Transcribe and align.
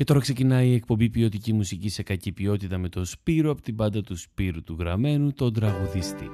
Και 0.00 0.06
τώρα 0.06 0.20
ξεκινάει 0.20 0.68
η 0.68 0.74
εκπομπή 0.74 1.10
ποιοτική 1.10 1.52
μουσική 1.52 1.88
σε 1.88 2.02
κακή 2.02 2.32
ποιότητα 2.32 2.78
με 2.78 2.88
το 2.88 3.04
Σπύρο 3.04 3.50
από 3.50 3.62
την 3.62 3.76
πάντα 3.76 4.02
του 4.02 4.16
Σπύρου 4.16 4.62
του 4.62 4.76
Γραμμένου, 4.78 5.32
τον 5.32 5.52
τραγουδιστή. 5.52 6.30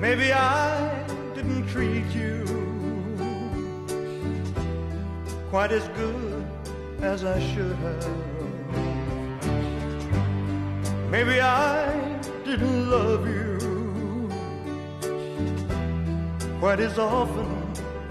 Maybe 0.00 0.32
I 0.32 0.90
didn't 1.34 1.64
treat 1.74 2.08
you 2.20 2.34
quite 5.50 5.72
as 5.78 5.86
good 6.00 6.44
as 7.12 7.18
I 7.24 7.38
should 7.50 7.76
have. 7.84 8.12
Maybe 11.10 11.36
I 11.40 11.76
didn't 12.44 12.90
love 12.90 13.24
you 13.36 13.51
quite 16.62 16.78
as 16.78 16.96
often 16.96 17.50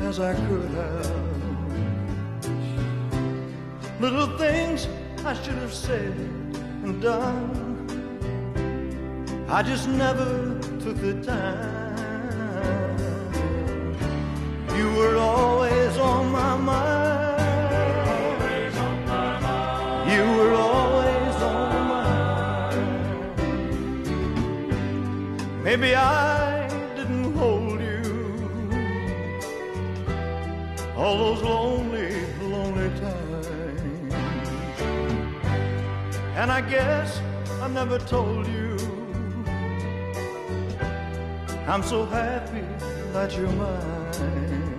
as 0.01 0.19
I 0.19 0.33
could 0.33 0.69
have. 0.71 1.09
Little 4.01 4.37
things 4.37 4.89
I 5.23 5.33
should 5.35 5.59
have 5.65 5.73
said 5.73 6.11
and 6.83 7.01
done. 7.01 7.47
I 9.47 9.63
just 9.63 9.87
never 9.87 10.59
took 10.83 10.97
the 10.97 11.13
time. 11.23 12.97
You 14.77 14.87
were 14.97 15.15
always 15.15 15.97
on 15.97 16.29
my 16.29 16.57
mind. 16.57 17.39
You 20.11 20.23
were 20.37 20.53
always 20.55 21.35
on 21.51 21.69
my 21.69 21.83
mind. 21.93 22.83
Maybe 25.63 25.95
I 25.95 26.40
all 31.11 31.17
those 31.17 31.43
lonely, 31.43 32.25
lonely 32.41 32.89
times. 32.99 34.13
And 36.39 36.49
I 36.49 36.61
guess 36.61 37.19
I 37.61 37.67
never 37.67 37.99
told 37.99 38.47
you 38.47 38.77
I'm 41.67 41.83
so 41.83 42.05
happy 42.05 42.65
that 43.11 43.35
you're 43.35 43.55
mine. 43.63 44.77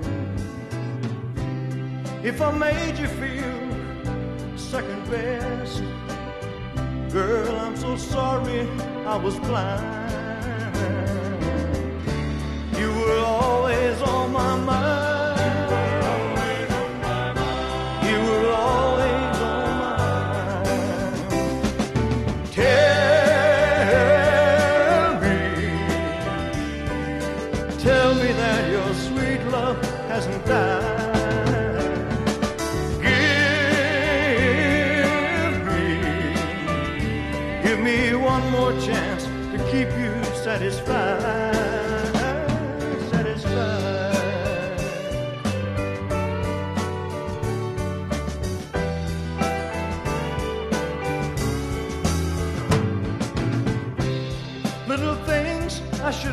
If 2.25 2.41
I 2.41 2.51
made 2.67 2.97
you 2.99 3.09
feel 3.21 4.57
second 4.57 5.03
best, 5.11 5.83
girl, 7.13 7.55
I'm 7.65 7.77
so 7.77 7.97
sorry 7.97 8.61
I 9.07 9.17
was 9.17 9.37
blind. 9.49 10.77
You 12.79 12.89
were 13.01 13.21
always 13.21 14.01
on 14.01 14.33
my 14.33 14.57
mind. 14.57 14.92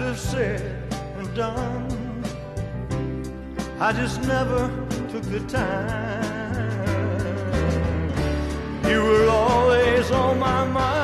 Have 0.09 0.20
said 0.20 0.62
and 1.18 1.36
done. 1.36 2.24
I 3.80 3.94
just 3.94 4.24
never 4.24 4.68
took 5.12 5.22
the 5.22 5.40
time. 5.42 6.80
You 8.90 9.03
were 9.03 9.28
always 9.30 10.09
on 10.09 10.40
my 10.40 10.66
mind. 10.66 10.99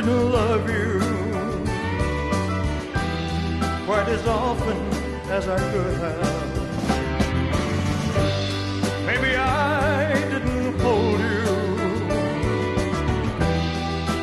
Didn't 0.00 0.32
love 0.32 0.70
you 0.70 0.98
quite 3.84 4.08
as 4.08 4.26
often 4.26 4.78
as 5.28 5.46
I 5.46 5.58
could 5.72 5.94
have. 6.04 6.56
Maybe 9.04 9.36
I 9.36 10.14
didn't 10.30 10.80
hold 10.80 11.20
you 11.20 11.44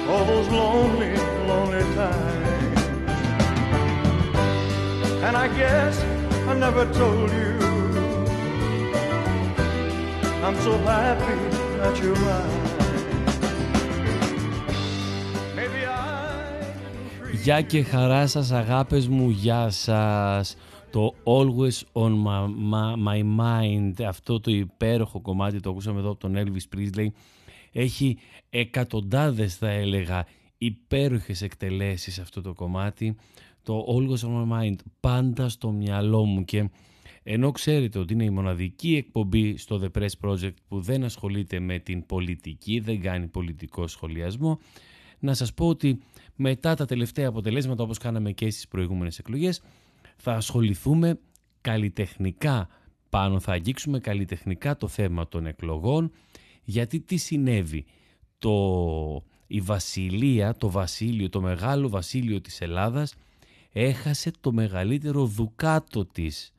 all 0.10 0.26
those 0.26 0.48
lonely, 0.48 1.16
lonely 1.46 1.84
times. 1.94 2.82
And 5.26 5.38
I 5.38 5.48
guess 5.56 6.02
I 6.48 6.56
never 6.56 6.92
told 6.92 7.30
you 7.30 7.54
I'm 10.44 10.56
so 10.56 10.76
happy 10.80 11.38
that 11.78 12.02
you're 12.02 12.16
mine. 12.16 12.57
Γεια 17.44 17.62
και 17.62 17.84
χαρά 17.84 18.28
σας 18.28 18.52
αγάπες 18.52 19.08
μου, 19.08 19.30
γεια 19.30 19.70
σας. 19.70 20.56
Το 20.92 21.14
Always 21.24 22.04
on 22.04 22.12
my, 22.12 22.46
my, 22.72 23.08
my 23.08 23.24
Mind, 23.40 24.04
αυτό 24.08 24.40
το 24.40 24.52
υπέροχο 24.52 25.22
κομμάτι, 25.22 25.60
το 25.60 25.70
ακούσαμε 25.70 26.00
εδώ 26.00 26.10
από 26.10 26.20
τον 26.20 26.36
Elvis 26.36 26.76
Presley, 26.76 27.08
έχει 27.72 28.18
εκατοντάδες 28.50 29.56
θα 29.56 29.70
έλεγα 29.70 30.26
υπέροχες 30.58 31.42
εκτελέσεις 31.42 32.20
αυτό 32.20 32.42
το 32.42 32.54
κομμάτι. 32.54 33.16
Το 33.64 33.86
Always 33.88 34.28
on 34.28 34.32
my 34.32 34.60
Mind, 34.60 34.76
πάντα 35.00 35.50
στο 35.50 35.72
μυαλό 35.72 36.26
μου 36.26 36.46
και 36.46 36.70
ενώ 37.24 37.52
ξέρετε 37.52 38.00
ότι 38.00 38.14
είναι 38.14 38.24
η 38.24 38.30
μοναδική 38.30 38.96
εκπομπή 38.96 39.58
στο 39.58 39.82
The 39.84 40.02
Press 40.02 40.30
Project 40.30 40.54
που 40.68 40.82
δεν 40.82 41.04
ασχολείται 41.04 41.60
με 41.60 41.80
την 41.80 42.06
πολιτική, 42.06 42.80
δεν 42.80 43.02
κάνει 43.02 43.28
πολιτικό 43.28 43.88
σχολιασμό, 43.88 44.60
να 45.20 45.34
σας 45.34 45.54
πω 45.54 45.68
ότι 45.68 46.00
μετά 46.36 46.76
τα 46.76 46.86
τελευταία 46.86 47.28
αποτελέσματα 47.28 47.84
όπως 47.84 47.98
κάναμε 47.98 48.32
και 48.32 48.50
στις 48.50 48.68
προηγούμενες 48.68 49.20
εκλογές 49.20 49.62
θα 50.18 50.34
ασχοληθούμε 50.34 51.20
καλλιτεχνικά 51.62 52.68
πάνω, 53.10 53.40
θα 53.40 53.52
αγγίξουμε 53.52 54.00
καλλιτεχνικά 54.00 54.78
το 54.78 54.88
θέμα 54.88 55.28
των 55.28 55.46
εκλογών 55.46 56.12
γιατί 56.64 57.00
τι 57.00 57.18
συνέβη; 57.18 57.86
Το, 58.38 59.24
η 59.48 59.62
βασιλεία, 59.62 60.56
το 60.56 60.70
βασίλειο, 60.70 61.30
το 61.30 61.42
μεγάλο 61.42 61.90
βασίλειο 61.90 62.42
της 62.42 62.62
Ελλάδας 62.62 63.16
έχασε 63.72 64.32
το 64.42 64.52
μεγαλύτερο 64.52 65.26
δουκάτο 65.26 66.06
της. 66.06 66.52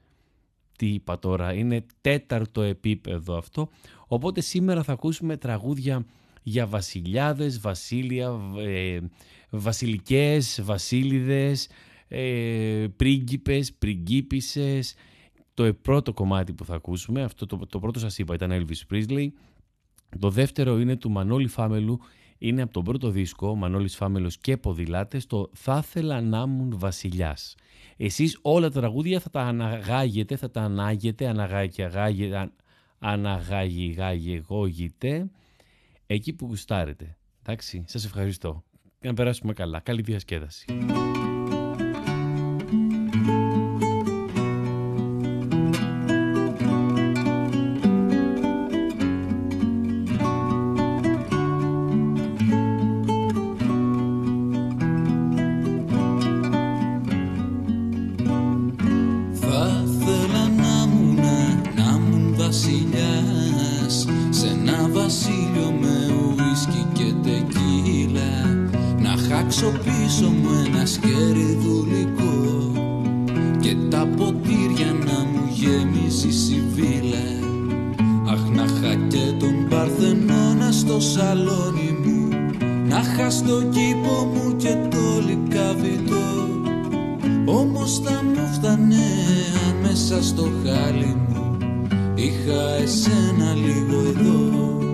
Τι 0.79 0.87
είπα 0.87 1.19
τώρα, 1.19 1.53
είναι 1.53 1.87
τέταρτο 2.01 2.63
επίπεδο 2.63 3.37
αυτό. 3.37 3.69
Οπότε 4.07 4.41
σήμερα 4.41 4.83
θα 4.83 4.93
ακούσουμε 4.93 5.37
τραγούδια 5.37 6.07
για 6.49 6.67
βασιλιάδες, 6.67 7.61
βασίλεια, 7.61 8.41
ε, 8.59 8.99
βασιλικές, 9.51 10.61
βασίλειδες, 10.63 11.69
ε, 12.09 12.87
πρίγκιπες, 12.97 13.73
πριγκίπισσες. 13.73 14.95
Το 15.55 15.75
πρώτο 15.75 16.13
κομμάτι 16.13 16.53
που 16.53 16.65
θα 16.65 16.75
ακούσουμε, 16.75 17.23
αυτό 17.23 17.47
το, 17.47 17.59
το 17.69 17.79
πρώτο 17.79 17.99
σας 17.99 18.19
είπα 18.19 18.35
ήταν 18.35 18.51
Elvis 18.53 18.95
Presley. 18.95 19.29
Το 20.19 20.31
δεύτερο 20.31 20.79
είναι 20.79 20.97
του 20.97 21.11
Μανώλη 21.11 21.49
Φάμελου, 21.49 21.99
είναι 22.39 22.63
από 22.63 22.73
τον 22.73 22.85
πρώτο 22.85 23.11
δίσκο, 23.11 23.57
Μανώλης 23.57 23.97
Φάμελος 23.97 24.39
και 24.39 24.57
Ποδηλάτες, 24.57 25.27
το 25.27 25.51
«Θα 25.53 25.83
ήθελα 25.85 26.21
να 26.21 26.45
ήμουν 26.47 26.79
βασιλιάς». 26.79 27.55
Εσείς 27.97 28.39
όλα 28.43 28.71
τα 28.71 28.81
τραγούδια 28.81 29.21
θα 29.21 29.31
τα 29.31 29.41
αναγάγετε, 29.41 30.37
θα 30.37 30.51
τα 30.51 30.63
ανάγετε, 30.63 31.29
αναγάγετε, 31.29 31.83
αναγάγετε, 32.99 32.99
αναγάγετε, 32.99 35.31
εκεί 36.11 36.33
που 36.33 36.47
γουστάρετε. 36.47 37.17
Εντάξει, 37.43 37.85
σας 37.87 38.05
ευχαριστώ. 38.05 38.65
Και 39.01 39.09
να 39.09 39.15
περάσουμε 39.15 39.53
καλά. 39.53 39.81
Καλή 39.81 40.03
διασκέδαση. 40.03 40.65
πώς 87.89 87.99
θα 87.99 88.23
μου 88.23 88.47
φτάνε 88.53 89.07
αν 89.69 89.77
μέσα 89.83 90.23
στο 90.23 90.43
χάλι 90.43 91.17
μου. 91.29 91.57
Είχα 92.15 92.75
εσένα 92.83 93.55
λίγο 93.55 93.99
εδώ. 94.09 94.88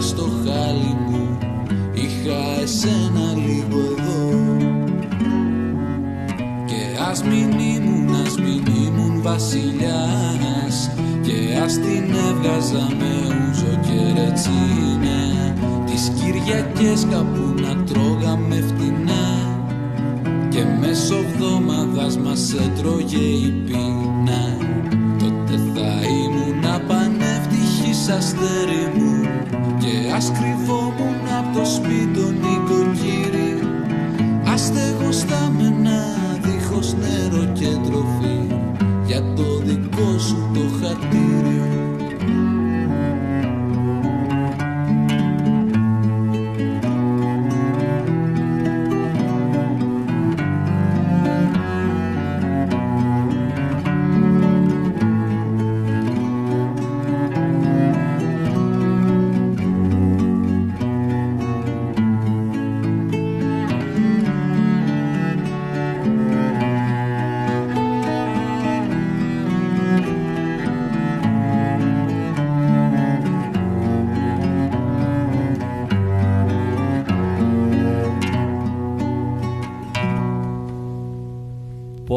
στο 0.00 0.22
χάλι 0.44 0.96
μου. 1.08 1.38
Είχα 1.92 2.60
εσένα 2.62 3.32
λίγο 3.46 3.78
εδώ. 3.98 4.46
Και 6.66 6.82
ας 7.10 7.22
μην 7.22 7.50
ήμουν, 7.50 8.14
ας 8.26 8.36
μην 8.38 8.64
ήμουν 8.84 9.22
βασιλιάς. 9.22 10.90
Και 11.22 11.58
ας 11.64 11.72
την 11.72 12.14
έβγαζα 12.28 12.86
με 12.98 13.12
ούζο 13.26 13.78
και 13.82 14.20
ρετσίνα 14.20 15.22
τις 15.92 16.12
Κυριακές 16.20 17.06
κάπου 17.10 17.54
να 17.60 17.84
τρώγαμε 17.84 18.54
φτηνά. 18.54 19.26
Και 20.48 20.64
μέσω 20.80 21.14
βδόμαδας 21.36 22.18
μας 22.18 22.54
έτρωγε 22.54 23.16
η 23.16 23.62
πείνα. 23.66 24.56
Τότε 25.18 25.56
θα 25.74 25.90
ήμουν 26.24 26.64
απανεύτυχης 26.74 28.08
αστέρι 28.08 28.92
μου. 28.96 29.11
Ας 30.14 30.32
κρυβόμουν 30.32 31.26
από 31.38 31.58
το 31.58 31.64
σπίτι 31.64 32.06
τον 32.14 32.34
νοικοκύρι 32.34 33.60
Ας 34.52 34.60
στεγοστάμενα 34.60 36.00
δίχως 36.42 36.94
νερό 36.94 37.52
και 37.52 37.66
τροφή 37.66 38.56
Για 39.06 39.22
το 39.36 39.58
δικό 39.64 40.18
σου 40.18 40.50
το 40.54 40.60
χαρτίριο. 40.80 41.71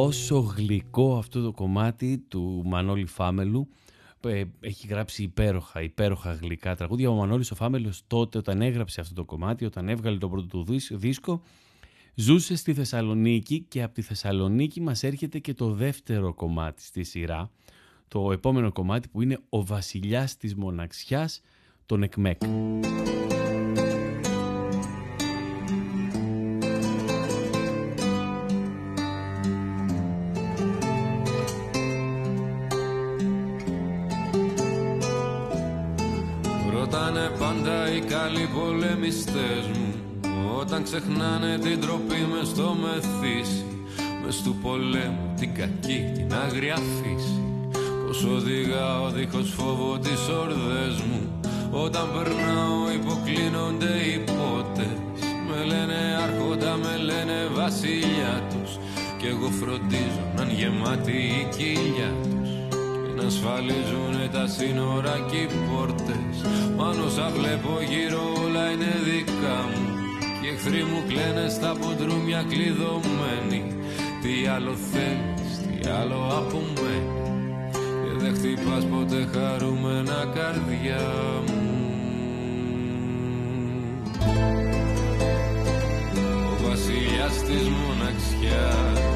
Πόσο 0.05 0.39
γλυκό 0.39 1.17
αυτό 1.17 1.41
το 1.41 1.51
κομμάτι 1.51 2.17
του 2.27 2.61
Μανώλη 2.65 3.05
Φάμελου 3.05 3.67
ε, 4.21 4.43
έχει 4.59 4.87
γράψει 4.87 5.23
υπέροχα, 5.23 5.81
υπέροχα 5.81 6.33
γλυκά 6.33 6.75
τραγούδια. 6.75 7.09
Ο 7.09 7.13
Μανώλης 7.13 7.51
ο 7.51 7.55
Φάμελος 7.55 8.03
τότε 8.07 8.37
όταν 8.37 8.61
έγραψε 8.61 9.01
αυτό 9.01 9.13
το 9.13 9.25
κομμάτι, 9.25 9.65
όταν 9.65 9.89
έβγαλε 9.89 10.17
το 10.17 10.29
πρώτο 10.29 10.63
του 10.63 10.77
δίσκο, 10.91 11.41
ζούσε 12.15 12.55
στη 12.55 12.73
Θεσσαλονίκη 12.73 13.65
και 13.67 13.83
από 13.83 13.93
τη 13.93 14.01
Θεσσαλονίκη 14.01 14.81
μας 14.81 15.03
έρχεται 15.03 15.39
και 15.39 15.53
το 15.53 15.71
δεύτερο 15.71 16.33
κομμάτι 16.33 16.81
στη 16.81 17.03
σειρά, 17.03 17.51
το 18.07 18.31
επόμενο 18.31 18.71
κομμάτι 18.71 19.07
που 19.07 19.21
είναι 19.21 19.39
«Ο 19.49 19.65
βασιλιάς 19.65 20.37
της 20.37 20.55
μοναξιάς», 20.55 21.41
τον 21.85 22.03
Εκμέκ. 22.03 22.41
Πολεμιστές 39.25 39.77
μου. 39.77 39.93
Όταν 40.59 40.83
ξεχνάνε 40.83 41.57
την 41.57 41.79
τροπή 41.81 42.27
μες 42.31 42.47
στο 42.47 42.77
μεθύσι 42.81 43.65
Μες 44.25 44.41
του 44.41 44.55
πολέμου 44.61 45.33
την 45.39 45.53
κακή, 45.53 46.11
την 46.15 46.33
άγρια 46.33 46.75
φύση. 46.75 47.41
Πως 48.07 48.23
οδηγάω 48.23 49.09
δίχως 49.09 49.53
φόβο 49.57 49.97
τις 49.97 50.27
ορδές 50.41 51.01
μου. 51.01 51.39
Όταν 51.71 52.05
περνάω 52.13 52.91
υποκλίνονται 52.93 53.93
οι 54.07 54.23
πότες 54.25 54.97
Με 55.49 55.63
λένε 55.65 55.99
άρχοντα, 56.23 56.75
με 56.75 56.97
λένε 56.97 57.49
βασιλιά 57.53 58.43
τους. 58.49 58.77
Κι 59.17 59.27
εγώ 59.27 59.49
φροντίζω 59.49 60.23
να 60.35 60.43
γεμάτη 60.43 61.11
η 61.11 61.47
κοιλιά 61.57 62.11
τους 62.21 62.44
να 63.25 63.31
ασφαλίζουνε 63.31 64.27
τα 64.31 64.47
σύνορα 64.47 65.15
και 65.29 65.37
οι 65.37 65.49
πόρτες. 65.67 66.35
Μ' 66.75 66.79
όσα 67.05 67.29
βλέπω 67.37 67.73
γύρω 67.89 68.21
όλα 68.43 68.71
είναι 68.71 68.93
δικά 69.07 69.57
μου. 69.71 69.85
Και 70.41 70.47
εχθροί 70.53 70.83
μου 70.83 70.99
κλαίνε 71.07 71.49
στα 71.49 71.71
ποντρούμια 71.79 72.45
κλειδωμένοι 72.49 73.61
Τι 74.21 74.47
άλλο 74.55 74.73
θέλεις, 74.91 75.51
τι 75.61 75.89
άλλο 75.89 76.19
απομένει 76.39 77.09
Και 78.03 78.11
δεν 78.21 78.35
χτυπάς 78.35 78.85
ποτέ 78.85 79.21
χαρούμενα 79.33 80.19
καρδιά 80.35 81.05
μου. 81.47 81.63
Ο 86.51 86.67
βασιλιάς 86.67 87.35
της 87.47 87.65
μοναξιάς 87.77 89.14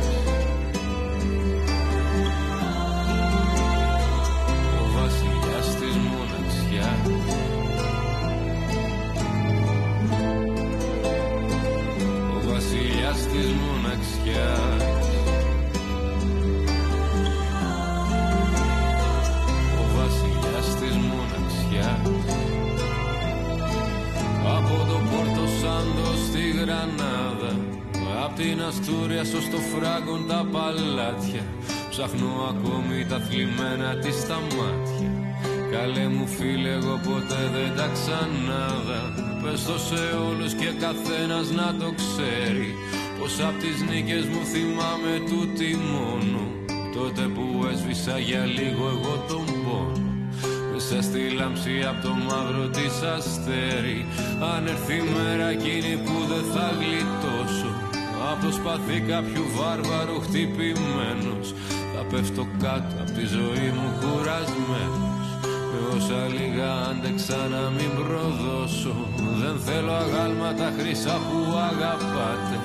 μοναξιάς 14.40 15.20
Ο 19.80 19.84
βασιλιάς 19.96 20.68
της 20.80 20.96
μοναξιάς. 21.10 22.08
Από 24.58 24.76
το 24.90 24.98
Πόρτο 25.10 25.46
Σάντο 25.60 26.10
στη 26.28 26.50
Γρανάδα. 26.50 27.54
Απ' 28.24 28.36
την 28.36 28.62
Αστούρια 28.62 29.24
στο 29.24 29.42
στο 29.42 29.58
φράγκον 29.58 30.28
τα 30.28 30.46
παλάτια. 30.52 31.44
Ψάχνω 31.90 32.32
ακόμη 32.52 33.06
τα 33.10 33.20
θλιμμένα 33.20 33.96
της 33.96 34.28
τα 34.28 34.40
μάτια. 34.58 35.12
Καλέ 35.72 36.08
μου 36.08 36.28
φίλε 36.28 36.70
εγώ 36.70 37.00
ποτέ 37.08 37.42
δεν 37.54 37.72
τα 37.78 37.88
ξανάδα. 37.96 39.02
Πες 39.44 39.66
το 39.66 39.78
σε 39.88 40.04
όλους 40.30 40.54
και 40.54 40.70
καθένας 40.86 41.48
να 41.60 41.68
το 41.80 41.94
ξέρει 42.00 42.70
Πως 43.20 43.40
απ' 43.48 43.60
τις 43.64 43.78
νίκες 43.90 44.26
μου 44.32 44.42
θυμάμαι 44.52 45.14
τούτη 45.30 45.70
μόνο. 45.94 46.42
Τότε 46.96 47.24
που 47.36 47.46
έσβησα 47.72 48.18
για 48.28 48.44
λίγο 48.58 48.86
εγώ 48.96 49.14
τον 49.30 49.46
πόνο. 49.64 50.12
Μέσα 50.72 51.02
στη 51.08 51.22
λάμψη 51.38 51.76
απ' 51.90 52.02
το 52.06 52.14
μαύρο 52.28 52.66
της 52.78 52.96
αστέρι. 53.16 54.00
Αν 54.54 54.62
έρθει 54.74 54.98
η 55.04 55.08
μέρα 55.16 55.48
εκείνη 55.58 55.94
που 56.06 56.16
δεν 56.32 56.46
θα 56.54 56.68
γλιτώσω. 56.80 57.72
Απ' 58.30 58.42
το 58.44 58.52
σπαθί 58.58 58.98
κάποιου 59.12 59.46
βάρβαρου 59.58 60.20
χτυπημένος. 60.26 61.48
Θα 61.94 62.02
πέφτω 62.10 62.44
κάτω 62.64 62.94
απ' 63.02 63.14
τη 63.18 63.26
ζωή 63.36 63.68
μου 63.78 63.88
κουρασμένος. 64.02 65.26
Με 65.72 65.80
όσα 65.96 66.22
λίγα 66.38 66.72
άντεξα 66.90 67.40
να 67.56 67.64
μην 67.76 67.92
προδώσω. 68.00 68.96
Δεν 69.42 69.56
θέλω 69.66 69.94
αγάλματα 70.04 70.68
χρυσά 70.78 71.16
που 71.28 71.38
αγαπάτε 71.70 72.58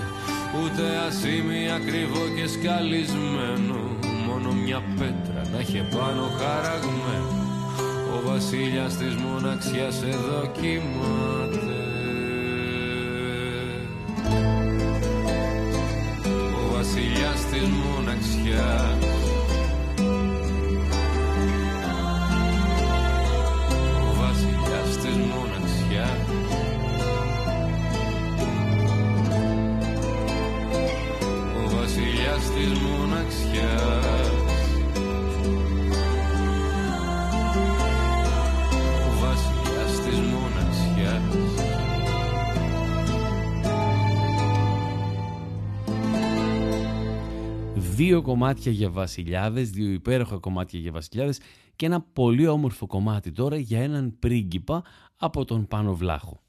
Ούτε 0.62 0.82
ασήμι 1.06 1.70
ακριβό 1.70 2.22
και 2.36 2.46
σκαλισμένο 2.46 3.94
Μόνο 4.26 4.52
μια 4.52 4.82
πέτρα 4.98 5.42
να 5.52 5.58
έχει 5.58 5.88
πάνω 5.96 6.22
χαραγμένο. 6.38 7.44
Ο 8.14 8.28
βασίλειας 8.28 8.96
της 8.96 9.14
μοναξιάς 9.14 10.02
εδώ 10.02 10.50
κοιμάται. 10.52 11.74
Ο 16.62 16.74
βασιλιάς 16.74 17.44
της 17.50 17.68
μοναξιάς 17.68 19.23
μοναξιάς 33.54 34.28
Ο 39.06 39.18
βασιλιάς 39.20 40.00
της 40.00 40.18
μοναξιάς 40.18 41.62
Δύο 47.96 48.22
κομμάτια 48.22 48.72
για 48.72 48.90
βασιλιάδες, 48.90 49.70
δύο 49.70 49.90
υπέροχα 49.90 50.36
κομμάτια 50.36 50.80
για 50.80 50.92
βασιλιάδες 50.92 51.40
και 51.76 51.86
ένα 51.86 52.00
πολύ 52.12 52.46
όμορφο 52.46 52.86
κομμάτι 52.86 53.32
τώρα 53.32 53.56
για 53.56 53.82
έναν 53.82 54.16
πρίγκιπα 54.18 54.82
από 55.16 55.44
τον 55.44 55.66
Πάνο 55.66 55.94
Βλάχο. 55.94 56.43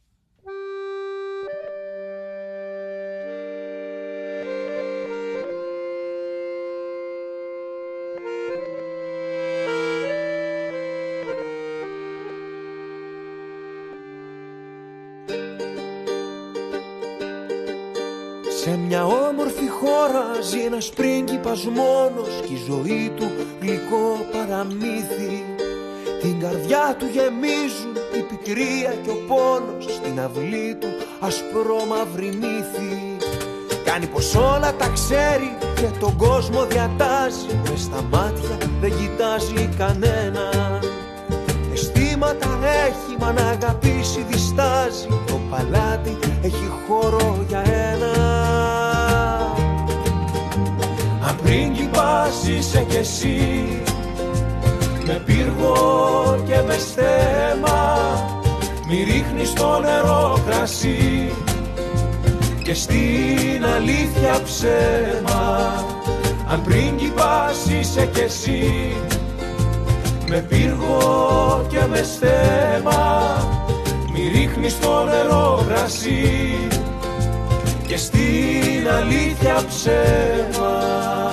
Σε 18.65 18.77
μια 18.77 19.05
όμορφη 19.05 19.69
χώρα 19.79 20.25
ζει 20.41 20.59
ένας 20.59 20.89
πρίγκιπας 20.89 21.63
μόνος 21.63 22.41
Κι 22.45 22.53
η 22.53 22.63
ζωή 22.67 23.11
του 23.17 23.27
γλυκό 23.61 24.25
παραμύθι. 24.31 25.43
Την 26.21 26.39
καρδιά 26.39 26.95
του 26.99 27.05
γεμίζουν 27.05 27.95
η 28.17 28.21
πικρία 28.29 28.93
και 29.03 29.09
ο 29.09 29.17
πόνος 29.27 29.83
Στην 29.93 30.19
αυλή 30.19 30.77
του 30.79 30.87
ασπρόμαυρη 31.19 32.25
μύθι 32.25 33.17
Κάνει 33.85 34.07
πως 34.07 34.35
όλα 34.35 34.75
τα 34.75 34.87
ξέρει 34.93 35.57
και 35.75 35.99
τον 35.99 36.17
κόσμο 36.17 36.65
διατάζει. 36.65 37.59
Μες 37.69 37.81
στα 37.81 38.01
μάτια 38.11 38.57
δεν 38.81 38.91
κοιτάζει 38.97 39.69
κανένας 39.77 40.74
Αισθήματα 42.75 42.87
έχει 42.87 43.15
μα 43.19 43.31
να 43.31 43.49
αγαπήσει 43.49 44.25
διστάζει. 44.29 45.07
Το 45.25 45.39
παλάτι 45.49 46.17
έχει 46.41 46.71
χώρο 46.87 47.45
για 47.47 47.63
ένα. 47.65 48.13
Αν 51.27 51.35
πρίγκιπας 51.43 52.47
είσαι 52.47 52.85
κι 52.89 52.97
εσύ 52.97 53.67
Με 55.05 55.21
πύργο 55.25 55.73
και 56.45 56.61
με 56.67 56.77
στέμα 56.77 58.07
Μη 58.87 59.03
ρίχνεις 59.03 59.53
το 59.53 59.79
νερό 59.79 60.39
κρασί. 60.47 61.31
Και 62.63 62.73
στην 62.73 63.65
αλήθεια 63.75 64.41
ψέμα 64.43 65.73
Αν 66.47 66.61
πρίγκιπας 66.61 67.65
είσαι 67.69 68.09
κι 68.13 68.19
εσύ 68.19 68.95
με 70.27 70.45
πύργο 70.49 71.65
και 71.69 71.79
με 71.89 72.03
στέμα 72.03 73.37
Μη 74.13 74.31
ρίχνεις 74.33 74.79
το 74.79 75.03
νερό 75.03 75.65
κρασί. 75.67 76.57
Και 77.87 77.97
στην 77.97 78.87
αλήθεια 78.97 79.63
ψέμα 79.67 81.24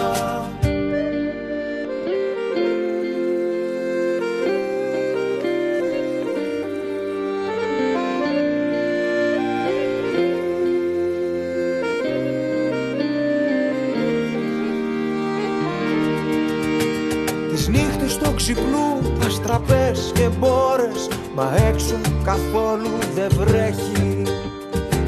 δεν 23.14 23.31
βρέχει. 23.38 24.23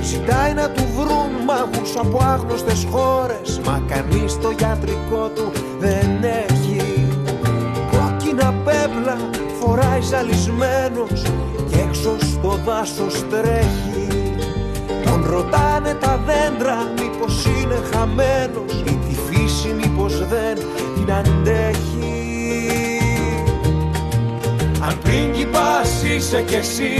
Ζητάει 0.01 0.53
να 0.53 0.71
του 0.71 0.85
βρουν 0.97 1.31
μάγους 1.47 1.97
από 1.97 2.19
άγνωστες 2.23 2.87
χώρες. 2.91 3.61
Μα 3.65 3.83
κανείς 3.89 4.39
το 4.39 4.51
γιατρικό 4.59 5.29
του 5.35 5.53
δεν 5.79 6.09
έχει. 6.23 7.09
Κόκκινα 7.91 8.55
πέπλα 8.65 9.17
φοράει 9.61 10.01
ζαλισμένος 10.01 11.23
Και 11.71 11.79
έξω 11.89 12.17
στο 12.19 12.59
δάσος 12.65 13.25
τρέχει. 13.31 14.07
Τον 15.05 15.25
ρωτάνε 15.27 15.95
τα 16.01 16.21
δέντρα 16.27 16.77
μήπως 16.97 17.47
είναι 17.47 17.79
χαμένος. 17.93 18.73
Ή 18.87 18.99
τη 19.09 19.15
φύση 19.15 19.69
μήπως 19.69 20.19
δεν 20.29 20.59
την 20.95 21.13
αντέχει. 21.13 22.23
Αν 24.87 24.99
πρίγκιπας 25.03 26.03
είσαι 26.03 26.43
κι 26.43 26.55
εσύ 26.55 26.93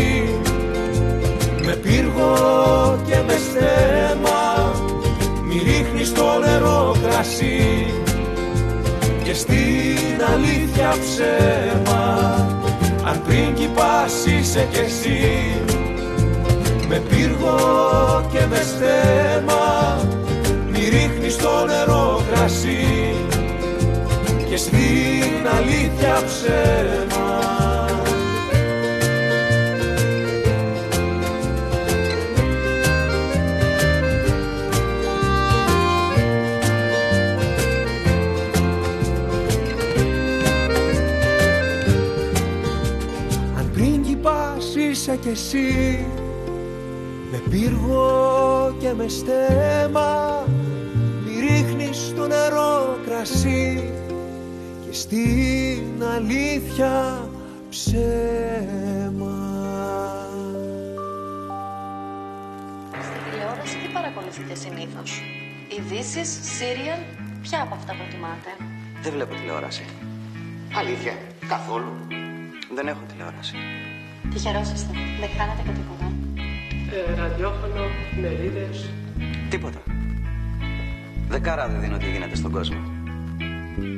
Με 1.67 1.73
πύργο 1.73 2.35
και 3.07 3.17
με 3.27 3.33
στέμα 3.33 4.73
Μη 5.45 5.55
ρίχνεις 5.55 6.13
το 6.13 6.39
νερό 6.45 6.97
κρασί 7.03 7.87
Και 9.23 9.35
στην 9.35 10.23
αλήθεια 10.33 10.95
ψέμα. 11.01 12.35
Αν 13.05 13.23
πρίγκιπας 13.27 14.25
είσαι 14.27 14.69
κι 14.73 14.79
εσύ 14.79 15.61
με 16.89 17.03
πύργο 17.09 17.57
και 18.33 18.47
με 18.51 18.57
στέμα 18.57 19.99
Μη 20.71 20.89
ρίχνεις 20.89 21.37
το 21.37 21.65
νερό 21.67 22.23
κρασί 22.31 23.15
Και 24.49 24.57
στην 24.57 25.49
αλήθεια 25.57 26.23
ψέμα 26.27 27.24
κι 45.25 45.31
εσύ 45.31 46.07
με 47.31 47.43
πύργο 47.51 48.77
και 48.79 48.93
με 48.93 49.09
στέμα 49.09 50.45
Μη 51.25 51.41
ρίχνεις 51.41 52.15
το 52.17 52.27
νερό 52.27 52.99
κρασί 53.07 53.93
Και 54.87 54.93
στην 54.93 56.05
αλήθεια 56.15 57.29
ψέμα 57.69 58.13
Στην 62.91 63.31
τηλεόραση 63.31 63.77
τι 63.77 63.93
παρακολουθείτε 63.93 64.55
συνήθως. 64.55 65.23
Ειδήσεις, 65.79 66.39
σύριαλ, 66.43 66.99
ποια 67.43 67.63
από 67.63 67.75
αυτά 67.75 67.95
προτιμάτε; 67.95 68.51
Δεν 69.03 69.13
βλέπω 69.13 69.35
τηλεόραση. 69.35 69.85
Αλήθεια, 70.77 71.13
καθόλου. 71.49 71.93
Δεν 72.75 72.87
έχω 72.87 73.01
τηλεόραση. 73.09 73.55
Τυχερός 74.33 74.71
είστε. 74.73 74.93
Δεν 75.21 75.29
χάνατε 75.39 75.63
και 75.67 75.71
τίποτα. 75.79 76.07
Ε, 76.95 77.15
ραδιόφωνο, 77.21 77.83
μερίδες. 78.21 78.91
Τίποτα. 79.51 79.79
Δεκάρα 81.29 81.69
δεν 81.69 81.81
δίνω 81.81 81.97
τι 81.97 82.11
γίνεται 82.11 82.37
στον 82.37 82.51
κόσμο. 82.51 82.77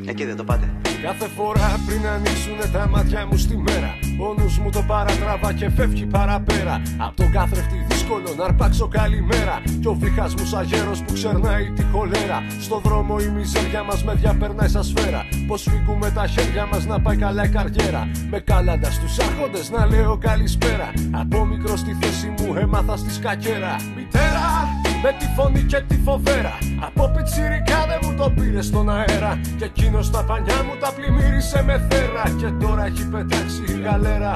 Εκεί 0.07 0.25
δεν 0.25 0.37
το 0.37 0.45
πάτε. 0.45 0.71
Κάθε 1.03 1.29
φορά 1.29 1.81
πριν 1.87 2.07
ανοίξουνε 2.07 2.67
τα 2.73 2.89
μάτια 2.89 3.27
μου 3.27 3.37
στη 3.37 3.57
μέρα 3.57 3.99
Ο 4.19 4.35
νους 4.39 4.59
μου 4.59 4.71
το 4.71 4.83
παρατραβά 4.87 5.53
και 5.53 5.71
φεύγει 5.71 6.07
παραπέρα 6.07 6.83
Απ' 6.99 7.17
τον 7.17 7.31
κάθρεφτη 7.31 7.87
δύσκολο 8.07 8.35
να 8.37 8.45
αρπάξω 8.45 8.89
καλημέρα. 8.89 9.63
Κι 9.81 9.89
ο 9.89 9.95
βήχας 9.95 10.35
μου 10.35 10.45
σαν 10.45 10.65
γέρος 10.65 11.03
που 11.03 11.13
ξερνάει 11.13 11.71
τη 11.71 11.83
χολέρα. 11.93 12.39
Στο 12.61 12.81
δρόμο 12.85 13.17
η 13.21 13.29
μιζέρια 13.29 13.83
μας 13.83 14.05
με 14.05 14.15
διαπερνάει 14.15 14.69
σαν 14.69 14.85
σφαίρα. 14.85 15.25
Πως 15.47 15.63
φύγουμε 15.63 16.11
τα 16.11 16.27
χέρια 16.27 16.67
μας 16.73 16.87
να 16.87 17.01
πάει 17.01 17.17
καλά 17.17 17.45
η 17.45 17.49
καριέρα. 17.49 18.09
Με 18.31 18.39
κάλαντα 18.39 18.91
στους 18.91 19.19
άρχοντες 19.19 19.71
να 19.71 19.87
λέω 19.87 20.19
καλησπέρα. 20.19 20.93
Από 21.11 21.45
μικρό 21.45 21.77
στη 21.77 21.97
θέση 22.01 22.35
μου 22.39 22.55
έμαθα 22.57 22.97
στη 22.97 23.13
σκακέρα. 23.13 23.77
Μητέρα 23.97 24.47
με 25.03 25.11
τη 25.19 25.27
φωνή 25.37 25.63
και 25.63 25.81
τη 25.89 25.97
φοβέρα. 26.05 26.59
Από 26.87 27.11
πιτσιρικά 27.17 27.87
δεν 27.89 27.99
μου 28.03 28.15
το 28.19 28.31
πήρε 28.31 28.63
στον 28.63 28.91
αέρα. 28.91 29.41
Και 29.59 29.65
εκείνος 29.65 30.11
τα 30.11 30.25
πανιά 30.25 30.63
μου 30.67 30.75
τα 30.81 30.93
πλημμύρισε 30.97 31.63
με 31.63 31.87
θέρα. 31.89 32.25
Και 32.41 32.65
τώρα 32.65 32.85
έχει 32.87 33.09
πετάξει 33.09 33.63
η 33.69 33.81
γαλέρα 33.81 34.35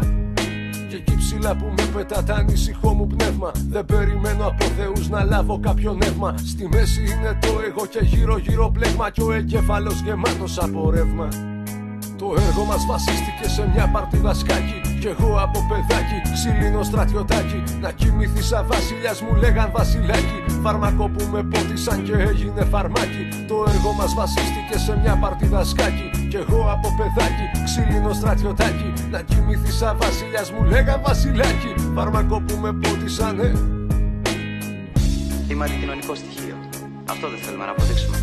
και 0.91 0.97
εκεί 0.97 1.17
ψηλά 1.17 1.57
που 1.57 1.67
με 1.77 1.85
πετά 1.95 2.23
τα 2.25 2.35
ανησυχό 2.35 2.95
μου 2.95 3.07
πνεύμα. 3.07 3.51
Δεν 3.69 3.85
περιμένω 3.85 4.47
από 4.47 4.65
θεούς 4.65 5.09
να 5.09 5.25
λάβω 5.25 5.59
κάποιο 5.61 5.93
νεύμα. 5.93 6.35
Στη 6.37 6.69
μέση 6.73 7.01
είναι 7.01 7.39
το 7.41 7.49
εγώ 7.69 7.87
και 7.87 8.01
γύρω 8.03 8.39
γύρω 8.39 8.71
πλέγμα. 8.71 9.11
Και 9.11 9.23
ο 9.23 9.33
εγκέφαλος 9.33 10.01
γεμάτος 10.05 10.59
από 10.59 10.91
ρεύμα. 10.91 11.29
Το 12.19 12.27
έργο 12.47 12.65
μας 12.65 12.87
βασίστηκε 12.87 13.49
σε 13.49 13.71
μια 13.73 13.91
παρτίδα 13.93 14.35
σκάκι. 14.35 14.81
Κι 15.01 15.07
εγώ 15.07 15.31
από 15.45 15.59
παιδάκι, 15.69 16.19
ξύλινο 16.33 16.83
στρατιωτάκι. 16.83 17.63
Να 17.81 17.91
κοιμηθεί 17.93 18.43
σαν 18.43 18.67
βασιλιάς 18.69 19.23
μου 19.23 19.35
λέγαν 19.35 19.71
βασιλάκι. 19.73 20.39
Φάρμακο 20.63 21.09
που 21.09 21.25
με 21.33 21.43
πότισαν 21.43 22.05
και 22.05 22.13
έγινε 22.13 22.65
φαρμάκι. 22.65 23.25
Το 23.49 23.55
έργο 23.69 23.93
μας 23.93 24.15
βασίστηκε 24.15 24.79
σε 24.79 24.99
μια 25.03 25.17
παρτίδα 25.17 25.65
σκάκι 25.65 26.20
Κι 26.31 26.37
εγώ 26.37 26.71
από 26.71 26.89
παιδάκι, 26.97 27.65
ξύλινο 27.65 28.13
στρατιωτάκι 28.13 28.93
Να 29.11 29.23
κοιμηθεί 29.23 29.71
σαν 29.71 29.97
βασιλιάς 30.01 30.53
μου 30.53 30.65
λέγαν 30.65 31.01
βασιλάκι 31.05 31.75
Φάρμακο 31.95 32.41
που 32.41 32.57
με 32.57 32.73
πότισαν 32.73 33.41
ε. 33.41 33.53
Είμαι 35.49 35.65
αντικοινωνικό 35.65 36.15
στοιχείο. 36.15 36.57
Αυτό 37.11 37.29
δεν 37.29 37.39
θέλουμε 37.39 37.65
να 37.65 37.71
αποδείξουμε. 37.71 38.17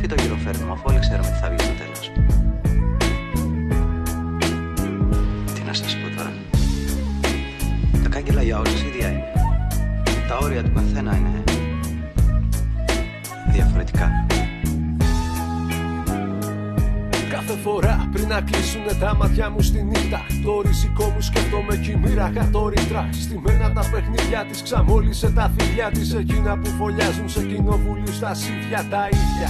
Τι 0.00 0.06
το 0.06 0.14
γυροφέρνουμε, 0.18 0.72
αφού 0.72 0.82
όλοι 0.86 0.98
ξέρουμε 0.98 1.28
τι 1.28 1.38
θα 1.42 1.48
βγει 1.48 1.62
στο 1.64 1.72
τέλος. 1.72 2.10
Τι 5.54 5.62
να 5.66 5.72
σας 5.72 5.96
πω 5.96 6.16
τώρα. 6.16 6.32
Τα 8.02 8.08
κάγκελα 8.08 8.42
για 8.42 8.58
όλους 8.58 8.82
ίδια 8.82 9.08
είναι. 9.08 9.32
Τα 10.28 10.38
όρια 10.42 10.62
του 10.62 10.72
καθένα 10.74 11.16
είναι 11.16 11.42
διαφορετικά. 13.52 14.26
Κάθε 17.38 17.58
φορά 17.64 18.08
πριν 18.12 18.28
να 18.28 18.40
κλείσουνε 18.40 18.92
τα 19.00 19.14
μάτια 19.14 19.50
μου 19.50 19.60
στη 19.60 19.82
νύχτα. 19.82 20.20
Το 20.44 20.60
ριζικό 20.66 21.04
μου 21.04 21.20
σκέφτομαι 21.20 21.76
κι 21.76 21.96
μοίρα 21.96 22.32
χατορίτρα 22.34 23.08
Στημένα 23.12 23.72
τα 23.72 23.82
παιχνίδια 23.90 24.44
της 24.48 24.62
ξαμόλυσε 24.62 25.30
τα 25.30 25.52
φιλιά 25.58 25.90
της. 25.90 26.14
Εκείνα 26.14 26.58
που 26.58 26.66
φωλιάζουν 26.66 27.28
σε 27.28 27.42
κοινοβουλίου 27.42 28.12
στα 28.12 28.34
σίδια 28.34 28.86
τα 28.90 29.08
ίδια. 29.12 29.48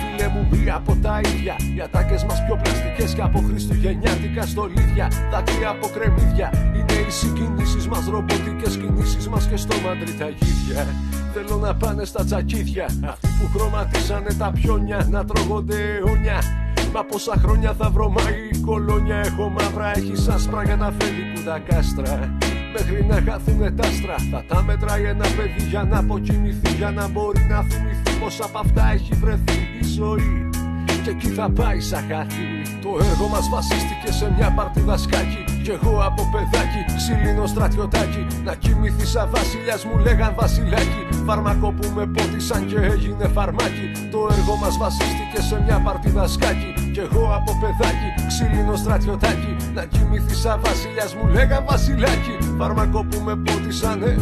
Φίλε 0.00 0.28
μου 0.28 0.48
μία 0.50 0.74
από 0.74 0.96
τα 1.02 1.20
ίδια. 1.24 1.56
Οι 1.74 1.80
ατάκες 1.80 2.24
μας 2.24 2.44
πιο 2.44 2.60
πλαστικές 2.62 3.14
και 3.14 3.22
από 3.22 3.38
χριστουγεννιάτικα 3.48 4.42
στολίδια 4.42 5.10
Δάκρυα 5.30 5.68
από 5.68 5.86
κρεμμύδια. 5.94 6.48
Είναι 6.76 7.06
οι 7.08 7.10
συγκινήσεις 7.10 7.88
μας 7.88 8.06
ρομποτικές 8.06 8.76
κινήσεις 8.76 9.28
μας 9.28 9.46
και 9.48 9.56
στο 9.56 9.76
μαντρί 9.84 10.12
τα 10.12 10.28
γίδια. 10.28 10.86
Θέλω 11.32 11.56
να 11.56 11.74
πάνε 11.74 12.04
στα 12.04 12.24
τσακίδια 12.24 12.84
Αυτοί 13.04 13.28
που 13.38 13.58
χρωματίσανε 13.58 14.32
τα 14.38 14.50
πιόνια 14.54 15.06
Να 15.10 15.24
τρώγονται 15.24 15.76
αιώνια 15.76 16.40
Μα 16.94 17.04
πόσα 17.04 17.34
χρόνια 17.38 17.74
θα 17.74 17.90
βρωμάει 17.90 18.48
η 18.52 18.58
κολόνια 18.58 19.16
Έχω 19.16 19.48
μαύρα, 19.48 19.92
έχει 19.96 20.30
άσπρα 20.30 20.62
για 20.64 20.76
να 20.76 20.92
φεύγουν 20.98 21.44
τα 21.44 21.58
κάστρα. 21.58 22.36
Μέχρι 22.72 23.04
να 23.04 23.22
χαθούνε 23.32 23.70
τα 23.70 23.86
άστρα. 23.86 24.14
Θα 24.30 24.44
τα 24.46 24.62
μετράει 24.62 25.04
ένα 25.04 25.26
παιδί 25.36 25.68
για 25.68 25.82
να 25.82 25.98
αποκοιμηθεί 25.98 26.74
Για 26.76 26.90
να 26.90 27.08
μπορεί 27.08 27.46
να 27.48 27.62
θυμηθεί 27.62 28.18
πως 28.20 28.40
από 28.40 28.58
αυτά 28.58 28.90
έχει 28.92 29.14
βρεθεί 29.14 29.58
η 29.80 29.84
ζωή 29.84 30.48
και 31.08 31.14
εκεί 31.14 31.28
θα 31.28 31.50
πάει 31.50 31.80
σαν 31.80 32.04
χάθη 32.10 32.44
Το 32.82 32.90
έργο 33.10 33.28
μας 33.28 33.48
βασίστηκε 33.48 34.12
σε 34.18 34.32
μια 34.36 34.50
παρτίδα 34.56 34.96
σκάκι 34.96 35.44
Κι 35.62 35.70
εγώ 35.70 36.02
από 36.08 36.22
παιδάκι, 36.32 36.80
ξύλινο 36.96 37.46
στρατιωτάκι. 37.46 38.26
Να 38.44 38.54
κοιμηθεί 38.54 39.06
σαν 39.06 39.28
βασιλιάς 39.34 39.84
μου 39.84 39.98
λέγαν 40.04 40.32
βασιλάκι. 40.40 41.02
Φάρμακο 41.26 41.72
που 41.72 41.86
με 41.94 42.06
πότισαν 42.06 42.66
και 42.66 42.76
έγινε 42.76 43.26
φαρμάκι. 43.34 43.86
Το 44.10 44.18
έργο 44.36 44.54
μας 44.62 44.76
βασίστηκε 44.78 45.40
σε 45.48 45.62
μια 45.64 45.78
παρτίδα 45.84 46.26
σκάκι 46.26 46.70
Κι 46.92 47.00
εγώ 47.00 47.24
από 47.38 47.52
παιδάκι, 47.60 48.08
ξύλινο 48.26 48.76
στρατιωτάκι. 48.76 49.56
Να 49.74 49.84
κοιμηθεί 49.84 50.34
σαν 50.34 50.60
βασιλιάς 50.64 51.14
μου 51.14 51.26
λέγαν 51.32 51.64
βασιλάκι. 51.68 52.34
Φάρμακο 52.58 53.04
που 53.10 53.18
με 53.24 53.36
πότισαν 53.36 54.02
ε. 54.02 54.16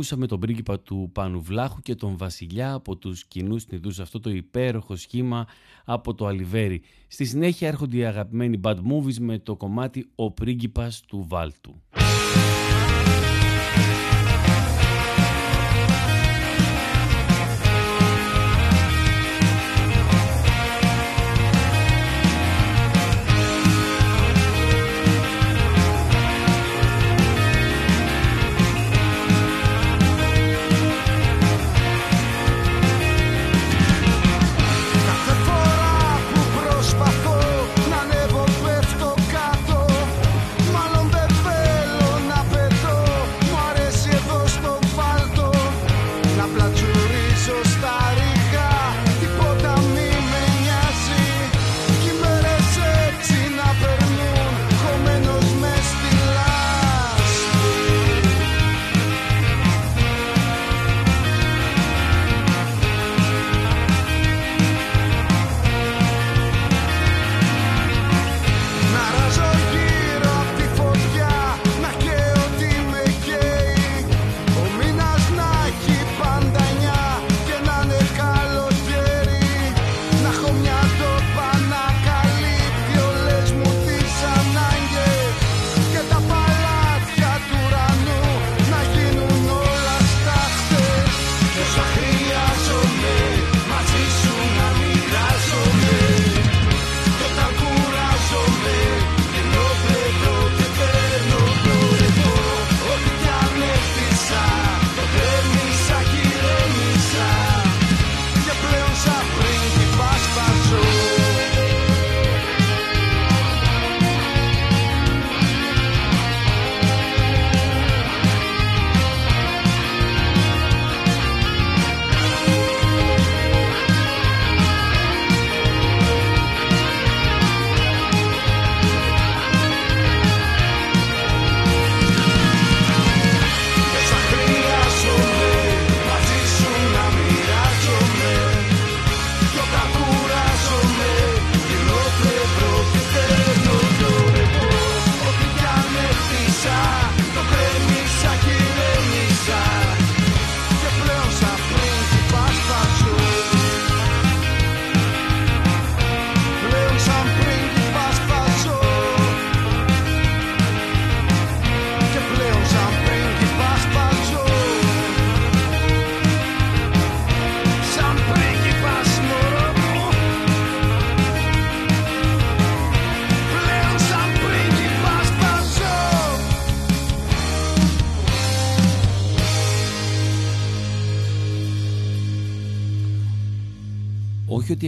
Ακούσαμε 0.00 0.26
τον 0.26 0.40
πρίγκιπα 0.40 0.80
του 0.80 1.10
Πανουβλάχου 1.12 1.80
και 1.80 1.94
τον 1.94 2.16
βασιλιά 2.16 2.72
από 2.72 2.96
τους 2.96 3.24
κοινούς 3.24 3.66
νηδούς, 3.66 4.00
αυτό 4.00 4.20
το 4.20 4.30
υπέροχο 4.30 4.96
σχήμα 4.96 5.46
από 5.84 6.14
το 6.14 6.26
Αλιβέρι. 6.26 6.82
Στη 7.08 7.24
συνέχεια 7.24 7.68
έρχονται 7.68 7.96
οι 7.96 8.04
αγαπημένοι 8.04 8.60
bad 8.62 8.76
movies 8.76 9.18
με 9.18 9.38
το 9.38 9.56
κομμάτι 9.56 10.10
«Ο 10.14 10.30
πρίγκιπας 10.30 11.00
του 11.00 11.26
Βάλτου». 11.28 11.82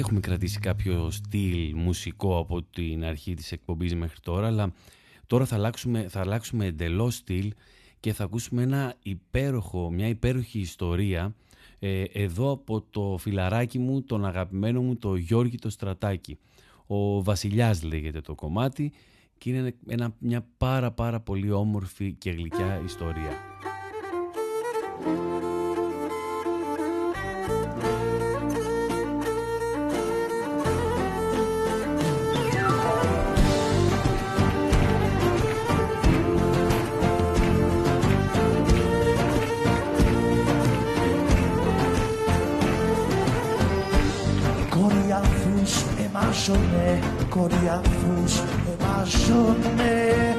Έχουμε 0.02 0.20
κρατήσει 0.20 0.58
κάποιο 0.58 1.10
στυλ 1.10 1.74
μουσικό 1.74 2.38
από 2.38 2.62
την 2.62 3.04
αρχή 3.04 3.34
της 3.34 3.52
εκπομπής 3.52 3.94
μέχρι 3.94 4.20
τώρα, 4.22 4.46
αλλά 4.46 4.72
τώρα 5.26 5.44
θα 5.44 5.54
αλλάξουμε, 5.54 6.06
θα 6.08 6.20
αλλάξουμε 6.20 6.66
εντελώς 6.66 7.14
στυλ 7.14 7.52
και 8.00 8.12
θα 8.12 8.24
ακούσουμε 8.24 8.62
ένα 8.62 8.94
υπέροχο, 9.02 9.90
μια 9.90 10.08
υπέροχη 10.08 10.58
ιστορία 10.58 11.34
ε, 11.78 12.02
εδώ 12.02 12.50
από 12.50 12.84
το 12.90 13.16
φιλαράκι 13.18 13.78
μου, 13.78 14.02
τον 14.02 14.24
αγαπημένο 14.24 14.82
μου, 14.82 14.96
το 14.96 15.16
Γιώργη 15.16 15.56
το 15.56 15.70
Στρατάκι. 15.70 16.38
Ο 16.86 17.22
Βασιλιάς 17.22 17.82
λέγεται 17.82 18.20
το 18.20 18.34
κομμάτι 18.34 18.92
και 19.38 19.50
είναι 19.50 19.74
ένα, 19.86 20.14
μια 20.18 20.46
πάρα 20.56 20.90
πάρα 20.90 21.20
πολύ 21.20 21.50
όμορφη 21.50 22.12
και 22.12 22.30
γλυκιά 22.30 22.82
ιστορία. 22.84 23.30
Εμάζωνε, 46.48 46.98
κοριαθούς 47.28 48.42
εμάζωνε 48.72 50.36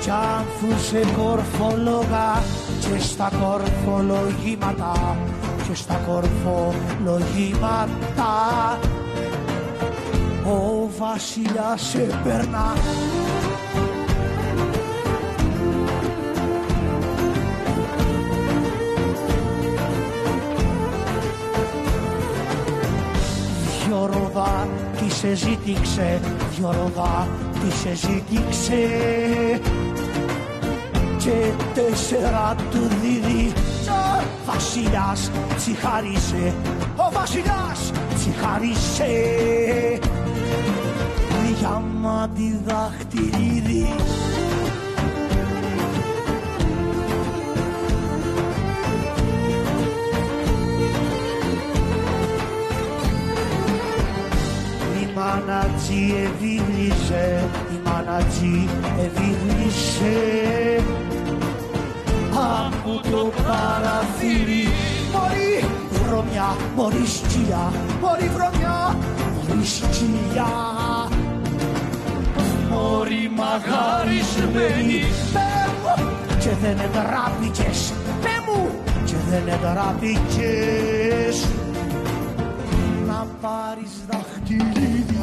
κι 0.00 0.10
άνθους 0.10 0.86
σε 0.86 1.00
κορφολόγα 1.16 2.42
και 2.80 2.98
στα 2.98 3.30
κορφολογήματα 3.40 5.16
και 5.68 5.74
στα 5.74 6.00
κορφολογήματα 6.06 8.32
ο 10.44 10.88
βασιλιάς 10.98 11.94
επέρνα 11.94 12.72
Δυο 23.92 24.06
ροδά 24.06 24.68
τι 24.98 25.12
σε 25.12 25.34
ζήτηξε, 25.34 26.20
δυο 26.56 26.72
ροδά 26.72 27.28
τι 27.52 27.76
σε 27.76 27.94
ζήτηξε. 27.94 28.80
Και 31.18 31.52
τέσσερα 31.74 32.54
του 32.70 32.78
δίδει 33.02 33.52
ο 33.88 34.24
βασιλιάς 34.46 35.30
τσιχάρισε, 35.56 36.54
ο 36.96 37.12
βασιλιάς 37.12 37.92
τσιχάρισε 38.14 39.10
διαμάντι 41.46 42.60
δαχτυλίδι 42.64 43.94
Η 55.52 55.54
μάνατζη 55.54 56.14
ευήλυσε, 56.24 57.48
η 57.72 57.88
μάνατζη 57.88 58.68
ευήλυσε 58.98 60.18
από 62.32 63.00
το 63.10 63.32
παραθύρι. 63.42 64.66
Μωρή 65.12 65.64
βρωμιά, 65.92 66.56
μωρή 66.76 67.06
σκυλιά, 67.06 67.72
μωρή 68.00 68.28
βρωμιά, 68.34 68.98
μωρή 69.34 69.64
σκυλιά 69.64 70.52
Μωρή 72.70 73.30
μαγαρισμένη, 73.36 75.02
πέ 75.32 75.50
μου 75.82 76.08
και 76.38 76.50
δεν 76.62 76.78
εντράπηκες, 76.78 77.92
πέ 78.22 78.34
μου 78.46 78.70
και 79.04 79.16
δεν 79.30 79.48
εντράπηκες 79.48 81.46
να 83.22 83.48
πάρεις 83.48 83.92
δαχτυλίδι 84.10 85.20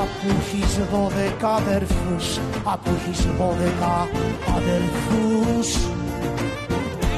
Απ' 0.00 0.30
έχεις 0.30 0.78
δώδεκα 0.90 1.48
αδερφούς, 1.48 2.38
απ' 2.64 2.86
έχεις 2.86 3.24
δώδεκα 3.24 4.08
αδερφούς 4.56 5.68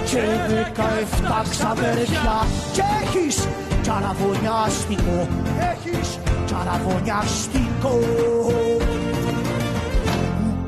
και 0.05 0.23
δεκαεφτά 0.49 1.43
ξαδέρφια. 1.51 2.47
Και 2.73 2.83
έχεις 3.03 3.49
κι 3.83 3.91
αραβωνιάστικο, 3.91 5.29
έχεις 5.73 6.19
κι 6.47 6.55
αραβωνιάστικο 6.61 7.89
που 7.89 8.70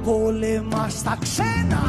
πόλεμα 0.04 0.88
στα 0.88 1.18
ξένα. 1.20 1.82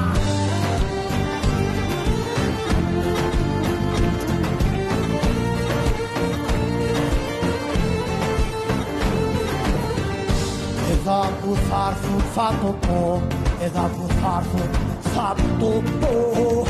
Εδώ 10.91 11.30
που 11.41 11.56
θα 11.69 11.89
έρθουν 11.89 12.21
θα 12.36 12.54
το 12.62 12.76
πω. 12.88 13.21
Εδώ 13.63 13.82
που 13.82 14.08
θα 14.08 14.43
έρθουν 14.43 14.69
θα 15.02 15.36
το 15.60 15.82
πω. 15.99 16.65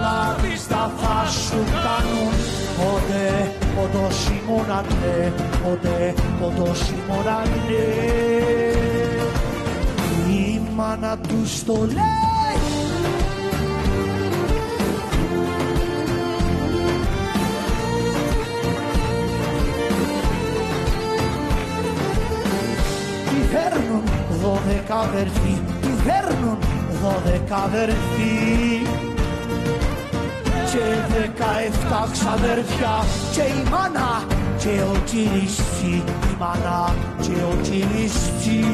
Λάβιστα 0.00 0.92
θα 0.96 1.30
σου 1.30 1.56
κάνουν. 1.84 2.54
Πότε 2.76 3.52
πόντος 3.76 4.28
ήμουνανε 4.28 5.32
Πότε 5.64 6.14
πόντος 6.40 6.80
ήμουνανε 6.90 7.54
Η 7.70 8.83
μάνα 10.76 11.18
τους 11.18 11.64
το 11.64 11.72
λέει 11.72 12.12
Τι 23.28 23.46
φέρνουν 23.52 24.02
δώδεκα 24.42 24.94
αδερφοί 24.94 25.60
Τι 25.80 25.88
φέρνουν 26.04 26.58
δώδεκα 27.02 27.56
αδερφοί. 27.56 28.82
Και 30.70 31.14
δεκαεφτά 31.14 32.08
ξαδέρφια 32.12 33.04
Και 33.32 33.40
η 33.40 33.68
μάνα 33.70 34.24
και 34.58 34.82
ο 34.92 34.96
κυλιστή 35.04 36.02
Η 36.30 36.36
μάνα 36.38 36.94
και 37.20 37.32
ο 37.32 37.56
κυλιστή 37.62 38.64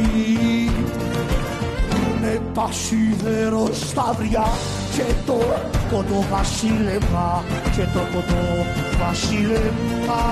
Είναι 2.31 2.41
πασίδερο 2.55 3.69
σταυριά 3.73 4.47
Και 4.95 5.03
το 5.27 5.39
κοντό 5.91 6.25
βασίλεμα 6.31 7.45
Και 7.77 7.83
το 7.83 8.01
κοντό 8.13 8.67
βασίλεμα. 9.05 10.23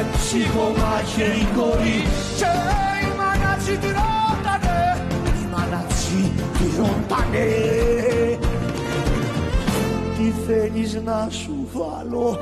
Εψυχομάχε 0.00 1.24
η 1.24 1.46
κόρη 1.56 2.02
και 2.36 2.52
η 3.04 3.16
μανάτσι 3.16 3.76
τη 3.76 3.86
ρώτανε 3.86 5.04
Η 5.42 5.46
μανάτσι 5.52 6.32
τη 6.58 6.64
ρώτανε 6.76 7.46
Τι 10.16 10.32
θέλεις 10.46 11.00
να 11.04 11.28
σου 11.30 11.68
βάλω; 11.72 12.38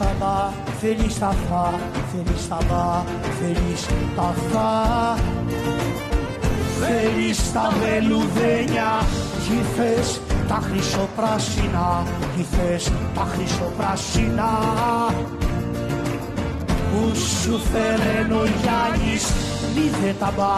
Θέλεις 0.00 0.18
τα 0.18 0.26
δα, 0.26 0.52
θέλεις 0.80 1.18
τα 1.18 1.34
φα, 1.48 1.70
θέλεις 2.12 2.48
τα 2.48 2.58
δα, 2.68 3.04
θέλεις 3.40 3.86
τα 4.16 4.34
φα 4.50 4.70
Θέλεις 6.80 7.52
τα 7.52 7.72
βελουδένια, 7.80 8.90
γυφές 9.44 10.20
τα 10.48 10.60
χρυσοπράσινα, 10.62 12.02
γυφές 12.36 12.92
τα 13.14 13.26
χρυσοπράσινα 13.32 14.50
που 16.90 17.16
σου 17.16 17.60
φέρεν 17.72 18.32
ο 18.32 18.44
Γιάννης, 18.44 19.24
μη 19.74 19.90
δε 20.02 20.12
τα 20.12 20.32
μπα, 20.36 20.54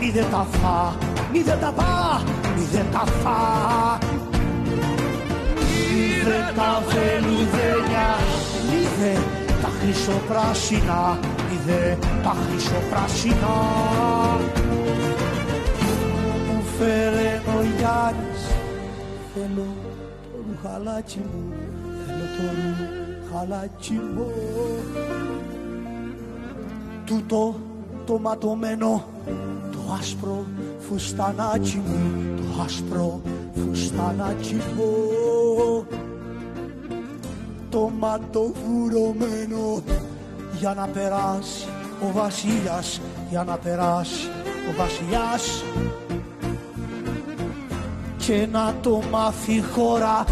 μη 0.00 0.10
δε 0.10 0.22
τα 0.30 0.46
φα, 0.50 0.94
μη 1.32 1.42
δε 1.42 1.54
τα 1.54 1.72
μπα, 1.76 2.18
μη 2.56 2.64
δε 2.72 2.82
τα 2.92 3.04
φα. 3.22 3.98
Είδε 6.30 6.52
τα 6.56 6.82
βελουδένια, 6.88 8.08
είδε 8.76 9.12
τα 9.62 9.68
χρυσοπράσινα, 9.80 11.18
είδε 11.52 11.98
τα 12.22 12.36
χρυσοπράσινα. 12.42 13.54
Που 16.46 16.62
φέρε 16.78 17.40
ο 17.46 17.62
Γιάννης 17.62 18.42
Θέλω 19.34 19.66
το 20.22 20.38
ρουχαλάκι 20.46 21.18
μου 21.18 21.52
Θέλω 22.06 22.24
το 22.36 22.42
ρουχαλάκι 23.32 24.00
μου. 24.14 24.26
Τούτο 27.04 27.54
το 28.06 28.18
ματωμένο 28.18 29.04
Το 29.72 29.78
άσπρο 29.98 30.44
φουστανάκι 30.78 31.82
μου 31.86 32.34
Το 32.36 32.62
άσπρο 32.62 33.20
φουστανάκι 33.54 34.54
μου 34.54 35.86
Το 37.70 37.90
ματοβουρωμένο 37.98 39.82
Για 40.58 40.74
να 40.74 40.86
περάσει 40.86 41.66
ο 42.02 42.12
βασιλιάς 42.12 43.00
Για 43.30 43.44
να 43.44 43.56
περάσει 43.56 44.28
ο 44.68 44.74
βασιλιάς. 44.76 45.64
Και 48.18 48.46
να 48.52 48.74
το 48.80 49.02
μάθει 49.10 49.62
χώρα 49.72 50.24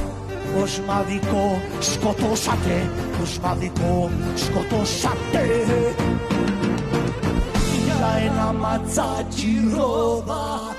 πως 0.54 0.80
μαδικό 0.86 1.60
σκοτώσατε, 1.80 2.90
πως 3.18 3.38
μαδικό 3.38 4.10
σκοτώσατε. 4.34 5.46
Για 7.84 8.30
ένα 8.30 8.52
ματσάκι 8.52 9.70
ρόδα. 9.76 10.76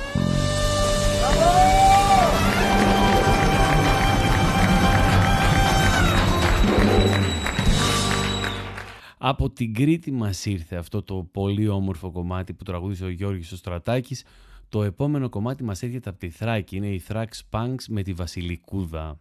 Από 9.21 9.49
την 9.49 9.73
Κρήτη 9.73 10.12
μας 10.12 10.45
ήρθε 10.45 10.75
αυτό 10.75 11.03
το 11.03 11.29
πολύ 11.32 11.67
όμορφο 11.67 12.12
κομμάτι 12.12 12.53
που 12.53 12.63
τραγούδισε 12.63 13.05
ο 13.05 13.10
Γιώργης 13.10 13.51
ο 13.51 13.55
Στρατάκης 13.55 14.23
το 14.69 14.84
επόμενο 14.84 15.29
κομμάτι 15.29 15.63
μας 15.63 15.84
έρχεται 15.84 16.10
από 16.10 16.19
τη 16.19 16.29
Θράκη, 16.29 16.75
είναι 16.75 16.88
η 16.88 17.03
Thrax 17.08 17.27
Punks 17.49 17.84
με 17.88 18.03
τη 18.03 18.13
Βασιλικούδα. 18.13 19.19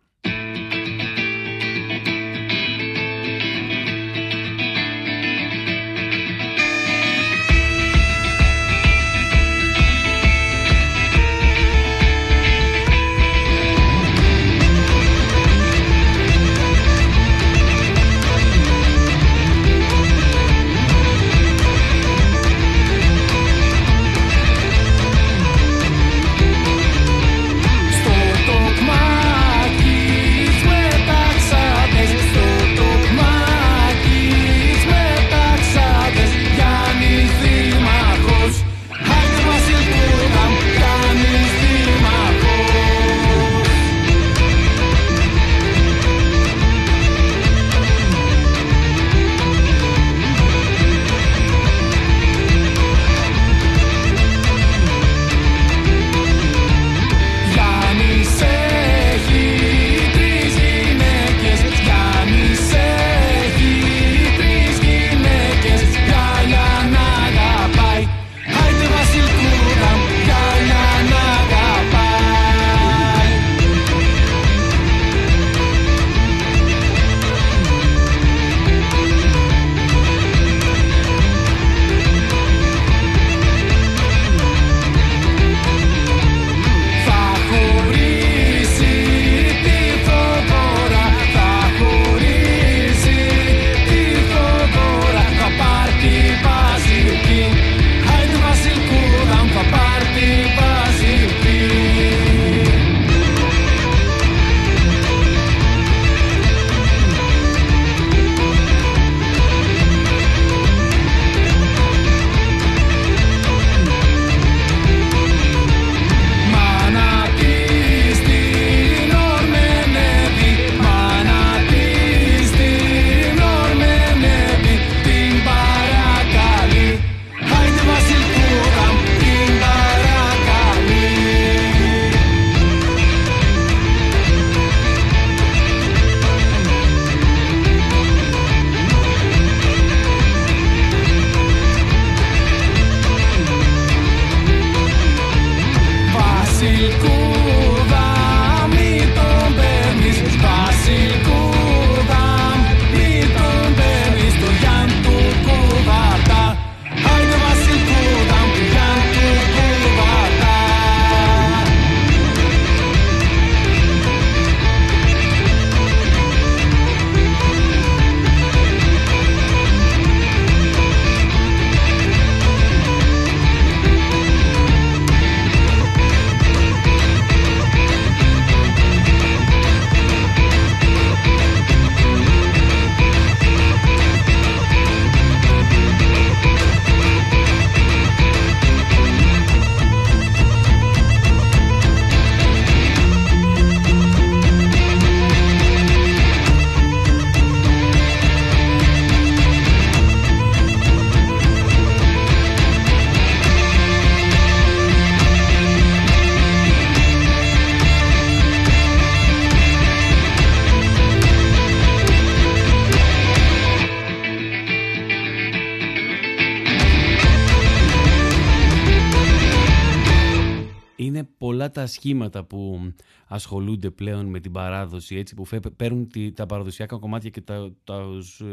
Τα 221.79 221.87
σχήματα 221.87 222.45
που 222.45 222.93
ασχολούνται 223.27 223.91
πλέον 223.91 224.27
με 224.27 224.41
την 224.41 224.53
παράδοση, 224.53 225.17
έτσι, 225.17 225.35
που 225.35 225.47
παίρνουν 225.77 226.11
τα 226.35 226.47
παραδοσιακά 226.47 226.97
κομμάτια 226.97 227.31
και 227.31 227.41
τα, 227.41 227.73
τα 227.85 228.05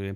ε, 0.01 0.11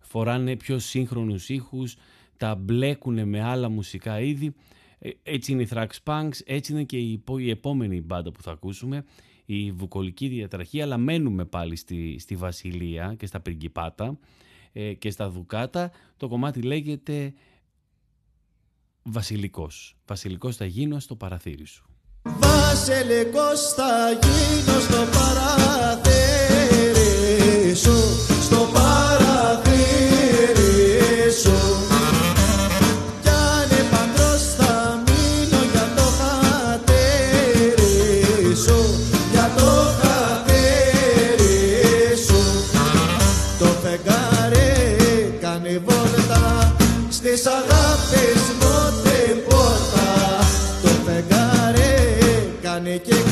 φοράνε 0.00 0.56
πιο 0.56 0.78
σύγχρονους 0.78 1.48
ήχους, 1.48 1.96
τα 2.36 2.54
μπλέκουν 2.54 3.28
με 3.28 3.42
άλλα 3.42 3.68
μουσικά 3.68 4.20
είδη. 4.20 4.54
Ε, 4.98 5.10
έτσι 5.22 5.52
είναι 5.52 5.62
η 5.62 5.68
Thrax 5.70 5.86
Punks, 6.04 6.38
έτσι 6.44 6.72
είναι 6.72 6.84
και 6.84 6.98
η, 6.98 7.22
η 7.38 7.50
επόμενη 7.50 8.00
μπάντα 8.00 8.32
που 8.32 8.42
θα 8.42 8.50
ακούσουμε, 8.50 9.04
η 9.44 9.72
βουκολική 9.72 10.28
διατραχή, 10.28 10.80
αλλά 10.80 10.96
μένουμε 10.96 11.44
πάλι 11.44 11.76
στη, 11.76 12.18
στη 12.18 12.36
Βασιλεία 12.36 13.14
και 13.18 13.26
στα 13.26 13.40
Πριγκιπάτα 13.40 14.18
ε, 14.72 14.94
και 14.94 15.10
στα 15.10 15.30
Δουκάτα. 15.30 15.90
Το 16.16 16.28
κομμάτι 16.28 16.62
λέγεται 16.62 17.34
Βασιλικός. 19.02 19.96
Βασιλικός 20.06 20.56
θα 20.56 20.64
γίνω 20.64 20.98
στο 20.98 21.16
παραθύρι 21.16 21.64
σου. 21.64 21.93
Βασιλικός 22.24 23.72
θα 23.76 24.10
γίνω 24.22 24.80
στο 24.80 25.06
παραθύρι 25.12 26.03
κάνει 52.98 52.98
κύκλο 52.98 53.23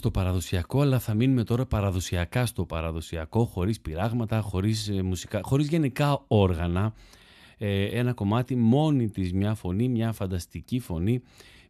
στο 0.00 0.10
παραδοσιακό, 0.10 0.80
αλλά 0.80 0.98
θα 0.98 1.14
μείνουμε 1.14 1.44
τώρα 1.44 1.66
παραδοσιακά 1.66 2.46
στο 2.46 2.64
παραδοσιακό, 2.64 3.44
χωρίς 3.44 3.80
πειράγματα, 3.80 4.40
χωρίς, 4.40 4.88
ε, 4.88 5.02
μουσικά, 5.02 5.40
χωρίς 5.42 5.68
γενικά 5.68 6.24
όργανα. 6.26 6.92
Ε, 7.58 7.84
ένα 7.84 8.12
κομμάτι 8.12 8.56
μόνη 8.56 9.08
της, 9.08 9.32
μια 9.32 9.54
φωνή, 9.54 9.88
μια 9.88 10.12
φανταστική 10.12 10.78
φωνή, 10.78 11.22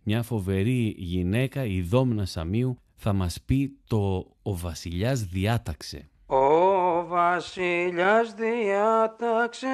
μια 0.02 0.22
φοβερή 0.22 0.94
γυναίκα, 0.98 1.64
η 1.64 1.80
Δόμνα 1.80 2.24
Σαμίου, 2.24 2.78
θα 2.96 3.12
μας 3.12 3.40
πει 3.46 3.78
το 3.86 4.26
«Ο 4.42 4.56
βασιλιάς 4.56 5.24
διάταξε». 5.24 6.08
Ο 6.26 7.06
βασιλιάς 7.06 8.34
διάταξε 8.34 9.66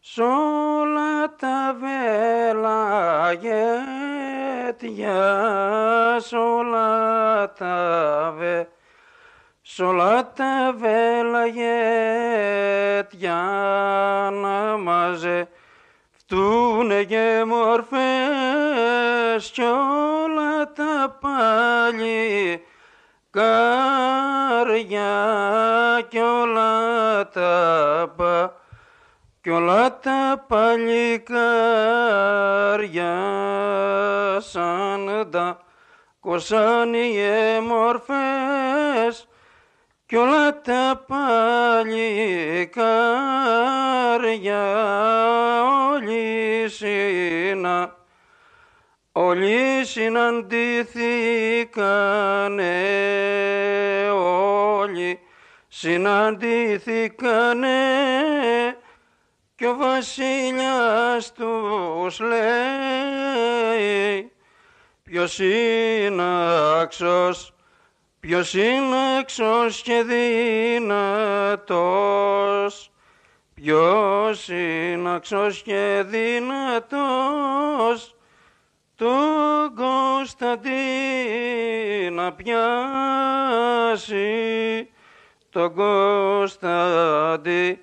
σ' 0.00 0.18
όλα 0.18 1.34
τα 1.36 1.76
βέλαγετια, 1.80 3.42
σ' 6.18 6.32
όλα 6.32 7.52
τα 7.52 8.34
βε, 8.38 8.68
σ' 9.62 9.78
όλα 9.78 10.32
τα 10.32 10.74
βέλαγετια 10.76 11.90
να 14.32 14.76
μαζε. 14.76 15.48
Φτούνε 16.10 17.04
και 17.04 17.44
μορφές 17.46 17.92
κι 19.50 19.62
όλα 19.62 20.72
τα 20.72 21.16
πάλι 21.20 22.62
καρδιά 23.30 25.10
κι 26.08 26.18
όλα 26.18 27.28
τα 27.28 28.12
πα 28.16 28.61
κι 29.42 29.50
όλα 29.50 29.98
τα 29.98 30.44
παλικάρια 30.48 31.40
σαν 34.40 35.28
τα 35.30 35.60
κοσάνιε 36.20 37.60
μορφές 37.60 39.28
κι 40.06 40.16
όλα 40.16 40.60
τα 40.60 41.04
παλικάρια 41.06 42.24
όλοι 45.92 46.64
συνα 46.68 47.96
όλοι 49.12 49.84
συναντήθηκανε 49.84 52.80
όλοι 54.10 55.18
συναντήθηκανε 55.68 57.70
κι 59.62 59.68
ο 59.68 59.76
βασιλιάς 59.76 61.32
τους 61.32 62.20
λέει 62.20 64.32
ποιος 65.02 65.38
είναι 65.38 66.22
άξος 66.80 67.54
ποιος 68.20 68.54
είναι 68.54 69.18
άξος 69.18 69.82
και 69.82 70.02
δυνατός 70.82 72.90
ποιος 73.54 74.48
είναι 74.48 75.14
άξος 75.14 75.62
και 75.62 76.04
δυνατός 76.06 78.16
τον 78.96 79.74
Κωνσταντίνα 79.74 82.32
πιάσει 82.32 84.20
τον 85.50 85.74
Κωνσταντίνα 85.74 87.78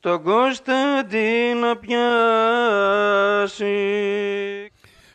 τον 0.00 0.22
Κωνσταντίνο 0.22 1.76
πιάσει. 1.80 1.96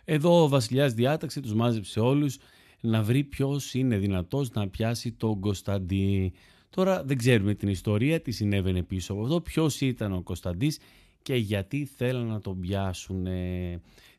Εδώ 0.05 0.43
ο 0.43 0.47
βασιλιάς 0.47 0.93
διάταξε, 0.93 1.41
τους 1.41 1.53
μάζεψε 1.53 1.99
όλους 1.99 2.38
να 2.81 3.03
βρει 3.03 3.23
ποιος 3.23 3.73
είναι 3.73 3.97
δυνατός 3.97 4.51
να 4.51 4.69
πιάσει 4.69 5.11
τον 5.11 5.39
Κωνσταντί. 5.39 6.34
Τώρα 6.69 7.03
δεν 7.03 7.17
ξέρουμε 7.17 7.53
την 7.53 7.67
ιστορία, 7.67 8.21
τι 8.21 8.31
συνέβαινε 8.31 8.84
πίσω 8.84 9.13
από 9.13 9.21
αυτό, 9.21 9.41
ποιος 9.41 9.81
ήταν 9.81 10.13
ο 10.13 10.21
Κωνσταντής 10.21 10.79
και 11.21 11.36
γιατί 11.36 11.86
θέλαν 11.97 12.27
να 12.27 12.39
τον 12.39 12.59
πιάσουν, 12.59 13.27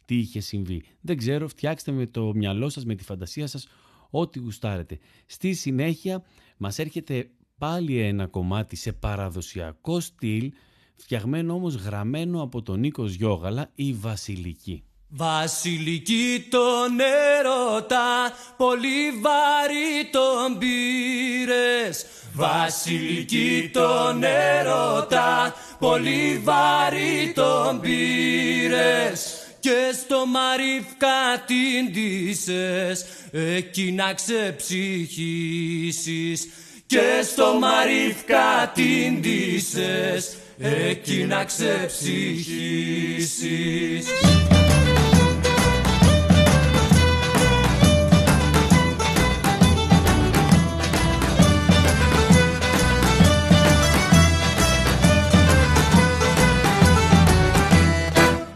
τι 0.04 0.16
είχε 0.16 0.40
συμβεί. 0.40 0.82
Δεν 1.00 1.16
ξέρω, 1.16 1.48
φτιάξτε 1.48 1.92
με 1.92 2.06
το 2.06 2.32
μυαλό 2.34 2.68
σας, 2.68 2.84
με 2.84 2.94
τη 2.94 3.04
φαντασία 3.04 3.46
σας, 3.46 3.68
ό,τι 4.10 4.38
γουστάρετε. 4.38 4.98
Στη 5.26 5.52
συνέχεια 5.52 6.24
μας 6.56 6.78
έρχεται 6.78 7.30
πάλι 7.64 7.98
ένα 7.98 8.26
κομμάτι 8.26 8.76
σε 8.76 8.92
παραδοσιακό 8.92 10.00
στυλ, 10.00 10.52
φτιαγμένο 10.96 11.54
όμως 11.54 11.74
γραμμένο 11.74 12.42
από 12.42 12.62
τον 12.62 12.80
Νίκος 12.80 13.14
Γιώγαλα, 13.14 13.70
η 13.74 13.92
Βασιλική. 13.92 14.84
Βασιλική 15.08 16.46
τον 16.50 17.00
έρωτα, 17.38 18.32
πολύ 18.56 19.10
βαρύ 19.22 20.10
τον 20.12 20.58
πήρες. 20.58 22.06
Βασιλική 22.34 23.70
τον 23.72 24.22
έρωτα, 24.22 25.54
πολύ 25.78 26.40
βαρύ 26.44 27.32
τον 27.34 27.80
πήρες. 27.80 29.38
Και 29.60 29.92
στο 30.04 30.26
Μαρίφκα 30.26 31.44
την 31.46 31.92
ντύσες, 31.92 33.04
εκεί 33.32 33.92
να 33.92 34.14
ξεψυχήσεις 34.14 36.48
και 36.94 37.22
στο 37.32 37.58
Μαρίφκα 37.60 38.72
την 38.74 39.20
ντύσες 39.20 40.36
εκεί 40.58 41.24
να 41.28 41.44
ξεψυχήσεις. 41.44 44.06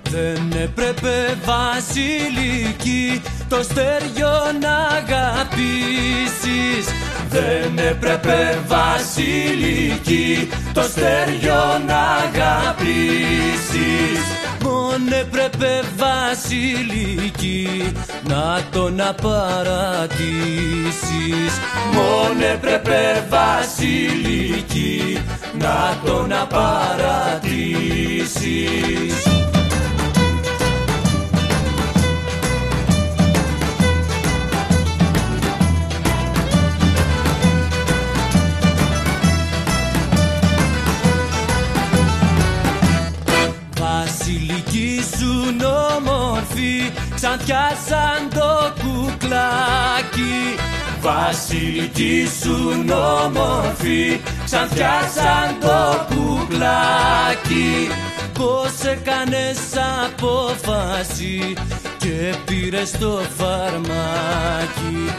Δεν 0.03 0.53
έπρεπε 0.62 1.39
βασιλική 1.45 3.22
το 3.49 3.62
στεριό 3.62 4.53
να 4.61 4.76
αγαπήσεις 4.97 6.86
δεν 7.31 7.79
έπρεπε 7.79 8.59
βασιλική 8.66 10.49
το 10.72 10.83
στεριό 10.83 11.81
να 11.87 12.01
αγαπήσεις. 12.26 14.20
Μόνο 14.62 15.16
έπρεπε 15.20 15.83
βασιλική 15.97 17.93
να 18.29 18.61
τον 18.70 19.01
απαρατήσεις. 19.01 20.09
Μόνο 21.93 22.45
έπρεπε 22.53 23.26
βασιλική 23.29 25.22
να 25.59 25.99
τον 26.05 26.33
απαρατήσεις 26.33 27.79
Ξανθιά 47.21 47.73
σαν 47.89 48.29
το 48.29 48.73
κουκλάκι. 48.83 50.57
Βασιλική 51.01 52.29
σου 52.43 52.85
όμορφη 53.25 54.21
Ξανθιά 54.45 55.11
σαν 55.14 55.57
το 55.61 56.14
κουκλάκι. 56.14 57.89
Πώς 58.33 58.85
έκανες 58.85 59.59
απόφαση 60.05 61.53
και 61.99 62.35
πήρες 62.45 62.91
το 62.91 63.21
φαρμάκι; 63.37 65.11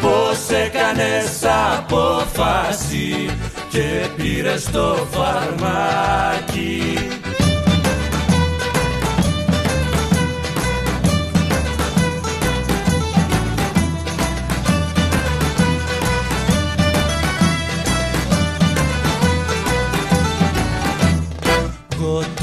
Πώς 0.00 0.56
έκανες 0.66 1.42
απόφαση 1.76 3.36
και 3.68 4.08
πήρες 4.16 4.70
το 4.70 5.06
φαρμάκι; 5.10 6.96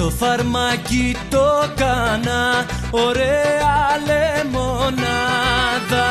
Το 0.09 0.15
φαρμάκι 0.15 1.15
το 1.29 1.69
κάνα 1.75 2.65
ωραία 2.91 3.99
λεμονάδα. 4.05 6.07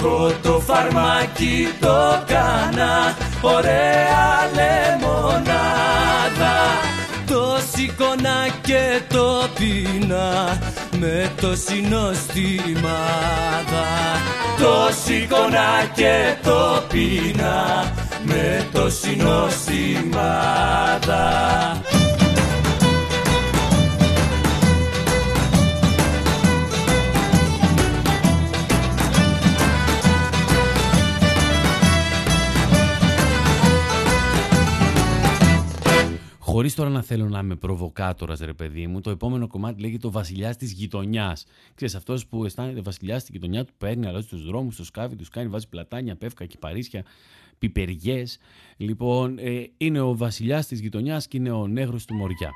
Εγώ 0.00 0.32
το 0.42 0.62
φαρμάκι 0.66 1.68
το 1.80 2.22
κάνα 2.26 3.16
ωραία 3.40 4.50
λεμονάδα. 4.54 6.56
Το 7.26 7.58
σηκώνα 7.72 8.48
και 8.62 9.00
το 9.08 9.48
πίνα 9.58 10.58
με 10.98 11.30
το 11.40 11.56
συνοστημάδα 11.56 13.86
Το 14.58 14.88
σηκώνα 15.04 15.84
και 15.94 16.36
το 16.42 16.82
πίνα 16.88 17.92
με 18.22 18.66
το 18.72 18.90
συνοστημάδα 18.90 21.26
Χωρίς 36.58 36.74
τώρα 36.74 36.90
να 36.90 37.02
θέλω 37.02 37.28
να 37.28 37.38
είμαι 37.38 37.56
προβοκάτορας, 37.56 38.40
ρε 38.40 38.52
παιδί 38.52 38.86
μου, 38.86 39.00
το 39.00 39.10
επόμενο 39.10 39.46
κομμάτι 39.46 39.80
λέγεται 39.80 40.06
ο 40.06 40.10
Βασιλιάς 40.10 40.56
της 40.56 40.72
Γειτονιάς. 40.72 41.46
Ξέρεις, 41.74 41.94
αυτός 41.94 42.26
που 42.26 42.44
αισθάνεται 42.44 42.80
βασιλιάς 42.80 43.22
στη 43.22 43.32
γειτονιά 43.32 43.64
του 43.64 43.72
παίρνει, 43.78 44.06
αλλάζει 44.06 44.26
τους 44.26 44.44
δρόμους, 44.44 44.76
του 44.76 44.84
σκάβει, 44.84 45.16
του 45.16 45.24
κάνει, 45.30 45.48
βάζει 45.48 45.68
πλατάνια, 45.68 46.16
πεύκα, 46.16 46.46
κυπαρίσια, 46.46 47.04
πιπεριές. 47.58 48.38
Λοιπόν, 48.76 49.38
ε, 49.38 49.70
είναι 49.76 50.00
ο 50.00 50.16
βασιλιάς 50.16 50.66
της 50.66 50.80
γειτονιάς 50.80 51.28
και 51.28 51.36
είναι 51.36 51.50
ο 51.50 51.66
νέγρος 51.66 52.04
του 52.04 52.14
Μοριά. 52.14 52.50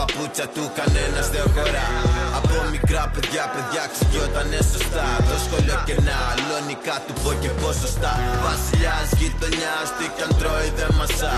Παπούτσια 0.00 0.46
του 0.54 0.64
κανένας 0.78 1.26
δεν 1.34 1.46
χωρά. 1.54 1.88
Από 2.38 2.54
μικρά 2.74 3.04
παιδιά, 3.12 3.44
παιδιά 3.52 3.82
ξυγιότανε 3.92 4.60
σωστά. 4.72 5.06
Το 5.28 5.36
σχολείο 5.44 5.78
κενά, 5.88 6.20
λονικά 6.48 6.96
του 7.06 7.14
πω 7.22 7.30
και 7.42 7.50
ποσοστά. 7.62 8.12
Βασιλιάς 8.46 9.08
γειτονιάς, 9.18 9.88
τι 9.96 10.06
κι 10.14 10.22
αν 10.26 10.32
τρώει 10.38 10.68
δεν 10.78 10.90
μασά. 10.98 11.32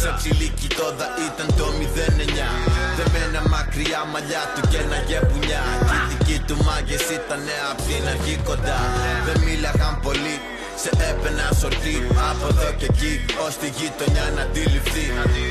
Σε 0.00 0.08
ψηλίκι 0.18 0.68
τόδα 0.78 1.06
ήταν 1.28 1.48
το 1.58 1.66
09. 1.80 2.48
Δεμένα 2.96 3.40
μακριά 3.54 4.00
μαλλιά 4.12 4.42
του 4.52 4.62
και 4.70 4.78
ένα 4.84 4.98
γεμπουνιά. 5.08 5.62
Και 5.88 5.96
οι 5.98 6.04
δικοί 6.10 6.36
του 6.46 6.56
μάγκες 6.66 7.06
ήταν 7.18 7.44
απ' 7.70 7.82
την 7.86 8.04
αρχή 8.12 8.36
κοντά. 8.48 8.80
Δεν 9.26 9.36
μίλαγαν 9.44 9.94
πολύ, 10.06 10.36
σε 10.84 10.92
έπαινα 11.10 11.46
σορτή. 11.60 11.96
Από 12.30 12.46
εδώ 12.52 12.68
και 12.78 12.86
εκεί 12.92 13.12
Ως 13.44 13.54
τη 13.60 13.68
γειτονιά 13.78 14.26
να 14.36 14.42
αντιληφθεί. 14.46 15.06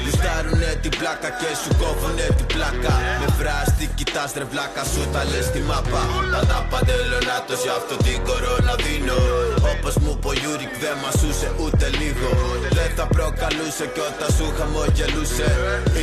Λουστάρουνε 0.05 0.71
την 0.83 0.93
πλάκα 0.99 1.29
και 1.39 1.49
σου 1.61 1.71
κόβουνε 1.81 2.27
την 2.37 2.47
πλάκα. 2.53 2.93
Με 3.21 3.27
βράστη 3.39 3.85
κοιτάς 3.97 4.31
ρε 4.39 4.45
βλάκα 4.51 4.83
σου 4.91 5.01
τα 5.13 5.21
λες 5.29 5.45
στη 5.49 5.61
μάπα. 5.69 6.01
Θα 6.33 6.41
τα 6.51 6.59
παντελονάτος 6.71 7.59
για 7.65 7.75
αυτό 7.79 7.95
την 8.05 8.17
κορώνα 8.27 8.75
δίνω. 8.83 9.19
Όπως 9.73 9.95
μου 10.03 10.13
πω 10.21 10.29
Γιούρικ 10.39 10.73
δεν 10.83 10.95
μασούσε 11.03 11.47
ούτε 11.61 11.85
λίγο. 11.99 12.29
Δεν 12.77 12.89
θα 12.97 13.05
προκαλούσε 13.15 13.85
κι 13.93 14.01
όταν 14.09 14.29
σου 14.37 14.45
χαμογελούσε. 14.57 15.49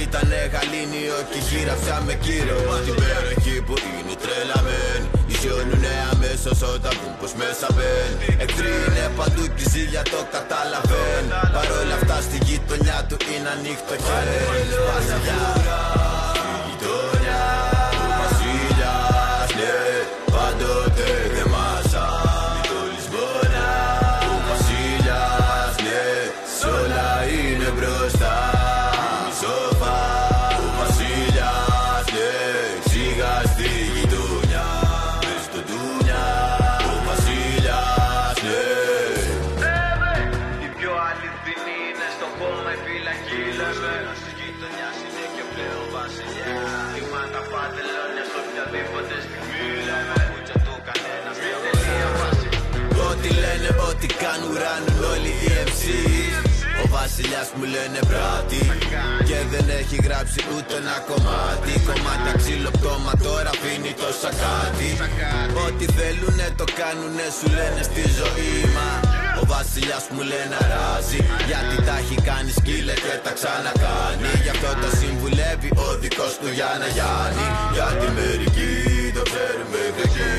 Ήτανε 0.04 0.38
γαλήνιο 0.52 1.18
και 1.30 1.40
γύραψα 1.48 1.94
με 2.06 2.14
κύριο 2.24 2.60
Στην 2.82 2.94
περιοχή 3.00 3.56
που 3.66 3.74
είναι 3.86 4.14
τρελαμένη 4.22 5.19
Ισιώνουνε 5.32 5.94
αμέσως 6.12 6.58
όταν 6.74 6.92
πούν 7.00 7.14
πως 7.20 7.32
μέσα 7.42 7.66
μπαίνει 7.74 8.28
Εχθροί 8.44 8.70
είναι 8.86 9.04
παντού 9.18 9.44
και 9.56 9.64
η 9.66 9.68
ζήλια 9.72 10.02
το 10.12 10.20
καταλαβαίνει 10.34 11.30
Παρ' 11.54 11.72
όλα 11.80 11.94
αυτά 12.00 12.16
στη 12.26 12.38
γειτονιά 12.46 12.98
του 13.08 13.16
είναι 13.32 13.48
ανοιχτό 13.56 13.94
χέρι 14.04 14.38
Βασιλιά 14.88 15.99
μου 58.02 58.10
λένε 58.10 58.10
πράτη 58.10 58.60
Και 59.28 59.38
δεν 59.52 59.66
έχει 59.80 59.96
γράψει 60.06 60.40
ούτε 60.54 60.74
ένα 60.82 60.96
κομμάτι. 61.10 61.72
Κομμάτια 61.90 62.32
ξυλοπτώμα 62.40 63.12
τώρα 63.24 63.50
αφήνει 63.54 63.92
το 64.00 64.08
σακάτι. 64.20 64.90
Ό,τι 65.64 65.84
θέλουνε 65.96 66.46
το 66.60 66.66
κάνουνε 66.78 67.26
σου 67.38 67.48
λένε 67.56 67.82
στη 67.90 68.04
ζωή 68.20 68.56
μα. 68.76 68.88
Ο 69.40 69.42
βασιλιάς 69.52 70.04
μου 70.12 70.22
λένε 70.32 70.56
αράζει. 70.64 71.20
Γιατί 71.48 71.76
τα 71.86 71.94
έχει 72.02 72.16
κάνει 72.28 72.50
σκύλε 72.58 72.94
και 73.04 73.14
τα 73.26 73.32
ξανακάνει. 73.38 74.30
Γι' 74.44 74.52
αυτό 74.54 74.70
το 74.82 74.88
συμβουλεύει 75.00 75.70
ο 75.84 75.86
δικός 76.02 76.32
του 76.40 76.48
Γιάννα 76.56 76.88
Γιάννη. 76.96 77.46
Γιατί 77.76 78.06
μερικοί 78.18 78.74
το 79.16 79.22
ξέρουν 79.28 79.66
μέχρι 79.74 80.04
εκεί. 80.08 80.32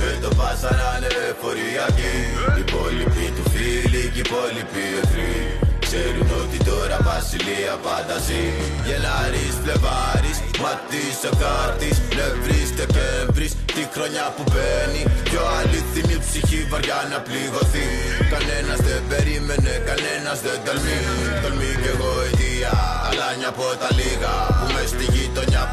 Δεν 0.00 0.16
το 0.22 0.30
πάσαρανε 0.38 1.10
εφοριακοί 1.30 2.16
Οι 2.56 2.60
υπόλοιποι 2.66 3.26
του 3.36 3.44
φίλοι 3.52 4.02
και 4.14 4.20
οι 4.20 4.26
υπόλοιποι 4.26 4.82
εχθροί 5.00 5.59
Ξέρουν 5.92 6.30
ότι 6.42 6.58
τώρα 6.70 6.98
βασιλεία 7.08 7.74
πάντα 7.86 8.16
ζει 8.26 8.44
Γελάρης, 8.86 9.54
Φλεβάρης, 9.62 10.38
Ματής 10.62 11.18
ο 11.30 11.32
Κάρτης 11.42 11.96
Νευρής, 12.16 12.68
Δεκέμβρης, 12.78 13.52
τη 13.76 13.82
χρονιά 13.94 14.26
που 14.34 14.42
μπαίνει 14.50 15.02
Πιο 15.28 15.42
αληθινή 15.58 16.16
ψυχή 16.24 16.60
βαριά 16.70 17.00
να 17.12 17.18
πληγωθεί. 17.26 17.88
Κανένας 18.32 18.80
δεν 18.86 19.02
περίμενε, 19.10 19.72
κανένας 19.88 20.38
δεν 20.46 20.58
τολμεί. 20.66 21.00
Τολμεί 21.42 21.72
κι 21.82 21.90
εγώ 21.94 22.10
αιτία, 22.24 22.72
αλλά 23.08 23.26
νιά 23.38 23.50
από 23.54 23.66
τα 23.82 23.90
λίγα 23.98 24.34
Που 24.58 24.66
μες 24.74 24.88
στη 24.94 25.04
γειτονιά 25.04 25.09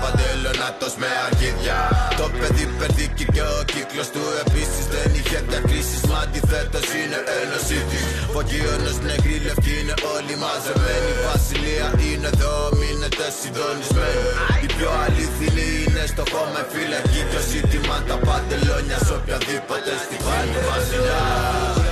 παντελονάτος 0.02 0.94
με 1.02 1.10
αρχίδια. 1.28 1.78
Το 2.20 2.26
παιδί 2.38 2.66
περδίκη 2.80 3.26
και 3.36 3.44
ο 3.56 3.60
κύκλος 3.74 4.08
του 4.14 4.24
επίσης 4.44 4.86
δεν 4.94 5.10
είχε 5.18 5.38
διακρίσεις. 5.50 6.02
Μα 6.10 6.18
αντιθέτως 6.26 6.88
είναι 7.00 7.20
ένωση 7.42 7.78
της. 7.90 8.04
Φωκίωνος 8.36 8.98
νεκρή 9.10 9.38
λευκή 9.48 9.76
είναι 9.82 9.96
όλοι 10.16 10.36
μαζεμένοι. 10.44 11.10
Η 11.14 11.18
βασιλεία 11.28 11.88
είναι 12.08 12.30
εδώ, 12.34 12.56
μείνετε 12.80 13.26
συντονισμένοι. 13.40 14.30
Η 14.66 14.68
πιο 14.76 14.90
αληθινή 15.04 15.70
είναι 15.84 16.04
στο 16.14 16.24
χώμα 16.32 16.60
η 16.64 16.68
φυλακή 16.72 17.22
Κι 17.30 17.38
όσοι 17.42 17.60
τιμάν 17.70 18.04
τα 18.10 18.18
παντελόνια 18.26 18.98
σε 19.06 19.14
οποιαδήποτε 19.20 19.92
στη 20.04 20.16
πάλι 20.26 20.58
βασιλιά 20.68 21.87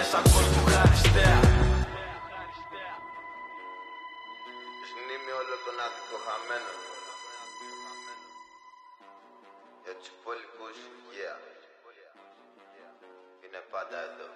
σαν 0.00 0.22
κόσμο 0.22 0.62
χαριστέα 0.72 1.40
Σνήμει 4.88 5.32
όλο 5.40 5.56
τον 5.64 5.76
άδικο 5.84 6.16
χαμένο. 6.26 6.72
Για 9.84 9.94
τους 9.98 10.08
υπόλοιπους 10.14 10.74
υγεία 10.88 11.34
Είναι 13.44 13.60
πάντα 13.70 13.98
εδώ. 14.08 14.28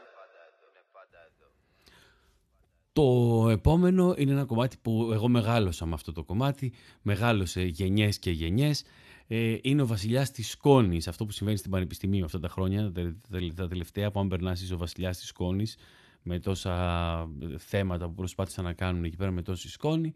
Το 2.93 3.49
επόμενο 3.51 4.15
είναι 4.17 4.33
ένα 4.33 4.45
κομμάτι 4.45 4.77
που 4.83 5.11
εγώ 5.13 5.29
μεγάλωσα 5.29 5.87
με 5.87 5.95
αυτό 5.95 6.13
το 6.13 6.23
κομμάτι, 6.23 6.73
μεγάλωσε 7.03 7.63
γενιές 7.63 8.19
και 8.19 8.31
γενιές. 8.31 8.85
Ε, 9.29 9.57
είναι 9.63 9.83
ο 9.83 9.87
βασιλιάς 9.87 10.31
της 10.31 10.51
σκόνης, 10.51 11.09
αυτό 11.09 11.25
που 11.25 11.33
συμβαίνει 11.33 11.59
στην 11.59 11.71
Πανεπιστημίου 11.71 12.25
αυτά 12.25 12.39
τα 12.39 12.49
χρόνια, 12.49 12.93
τα 13.55 13.69
τελευταία 13.69 14.11
που 14.11 14.21
αν 14.21 14.29
περνάσεις 14.29 14.73
ο 14.73 14.77
βασιλιάς 14.77 15.19
της 15.19 15.29
σκόνης, 15.29 15.77
με 16.23 16.39
τόσα 16.39 17.29
θέματα 17.59 18.07
που 18.07 18.15
προσπάθησαν 18.15 18.65
να 18.65 18.73
κάνουν 18.73 19.05
εκεί 19.05 19.17
πέρα 19.17 19.31
με 19.31 19.43
τόση 19.43 19.71
σκόνη. 19.71 20.15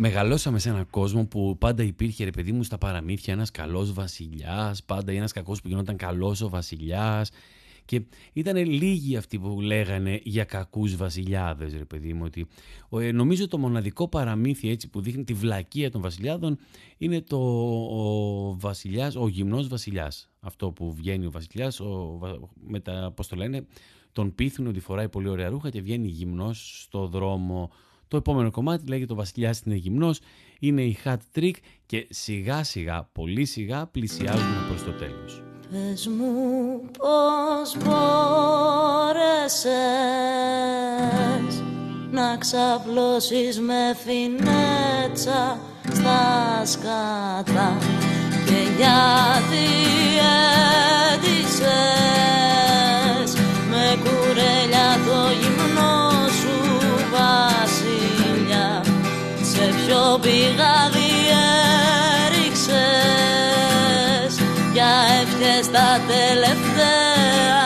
Μεγαλώσαμε 0.00 0.58
σε 0.58 0.68
έναν 0.68 0.86
κόσμο 0.90 1.26
που 1.26 1.56
πάντα 1.58 1.82
υπήρχε 1.82 2.24
ρε 2.24 2.30
παιδί 2.30 2.52
μου 2.52 2.62
στα 2.62 2.78
παραμύθια. 2.78 3.32
Ένας 3.32 3.50
καλός 3.50 3.92
βασιλιάς, 3.92 4.84
πάντα 4.84 5.12
ένας 5.12 5.32
κακός 5.32 5.60
που 5.60 5.68
γινόταν 5.68 5.96
καλός 5.96 6.40
ο 6.40 6.48
βασιλιάς. 6.48 7.30
Και 7.84 8.02
ήταν 8.32 8.56
λίγοι 8.56 9.16
αυτοί 9.16 9.38
που 9.38 9.60
λέγανε 9.60 10.20
για 10.22 10.44
κακούς 10.44 10.96
βασιλιάδες 10.96 11.72
ρε 11.72 11.84
παιδί 11.84 12.12
μου 12.12 12.22
ότι 12.24 12.46
ε, 12.90 13.12
νομίζω 13.12 13.48
το 13.48 13.58
μοναδικό 13.58 14.08
παραμύθι 14.08 14.70
έτσι 14.70 14.88
που 14.88 15.00
δείχνει 15.00 15.24
τη 15.24 15.32
βλακεία 15.32 15.90
των 15.90 16.00
βασιλιάδων 16.00 16.58
είναι 16.98 17.20
το 17.20 17.36
ο 17.90 18.56
βασιλιάς, 18.58 19.16
ο 19.16 19.28
γυμνός 19.28 19.68
βασιλιάς 19.68 20.29
αυτό 20.40 20.70
που 20.70 20.94
βγαίνει 20.94 21.26
ο 21.26 21.30
βασιλιάς 21.30 21.80
ο, 21.80 22.18
με 22.66 22.80
τα, 22.80 23.12
πώς 23.16 23.28
το 23.28 23.36
λένε 23.36 23.66
τον 24.12 24.34
πείθουν 24.34 24.66
ότι 24.66 24.80
φοράει 24.80 25.08
πολύ 25.08 25.28
ωραία 25.28 25.48
ρούχα 25.48 25.70
και 25.70 25.80
βγαίνει 25.80 26.08
γυμνός 26.08 26.82
στο 26.82 27.06
δρόμο 27.06 27.70
το 28.10 28.16
επόμενο 28.16 28.50
κομμάτι 28.50 28.86
λέγεται 28.86 29.12
«Ο 29.12 29.16
Βασιλιάς 29.16 29.60
είναι 29.60 29.74
γυμνός», 29.74 30.20
είναι 30.58 30.82
η 30.82 30.98
Hat 31.04 31.16
Trick 31.34 31.54
και 31.86 32.06
σιγά 32.10 32.62
σιγά, 32.62 33.08
πολύ 33.12 33.44
σιγά 33.44 33.86
πλησιάζουμε 33.86 34.64
προς 34.68 34.82
το 34.82 34.92
τέλος. 34.92 35.42
Πες 35.70 36.06
μου 36.06 36.80
πώς 36.98 37.76
μπόρεσες 37.84 38.02
να 42.10 42.36
ξαπλώσεις 42.36 43.60
με 43.60 43.96
φινέτσα 44.04 45.58
στα 45.92 46.64
σκάτα 46.64 47.78
γενιάδι 48.50 49.70
έντυσες 51.12 51.70
με 53.70 53.86
κουρέλια 54.02 54.90
το 55.06 55.20
γυμνό 55.40 55.98
σου 56.40 56.56
βασιλιά 57.14 58.68
σε 59.50 59.64
ποιο 59.78 60.02
πηγάδι 60.22 61.12
έριξες 62.26 63.12
για 64.72 64.92
ευχές 65.20 65.64
τα 65.70 65.90
τελευταία 66.06 67.64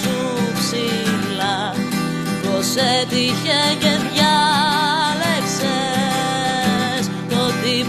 σου 0.00 0.16
ψηλά. 0.58 1.58
Πως 2.42 2.64
σε 2.66 2.90
και 3.10 3.58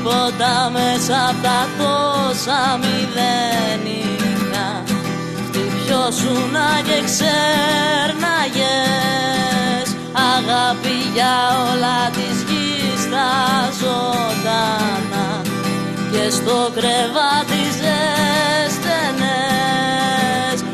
τίποτα 0.05 0.55
μέσα 0.73 1.17
απ' 1.29 1.41
τα 1.43 1.59
τόσα 1.77 2.61
μηδενικά. 2.81 4.67
Χτυπιώσουνα 5.45 6.69
και 6.87 6.97
ξέρναγες. 7.09 8.67
Αγάπη 10.35 10.97
για 11.13 11.35
όλα 11.69 11.99
της 12.15 12.37
γης 12.47 13.03
τα 13.13 13.31
ζωντανά. 13.79 15.27
Και 16.11 16.25
στο 16.29 16.57
κρεβάτι 16.75 17.63
ζέστενες 17.79 18.97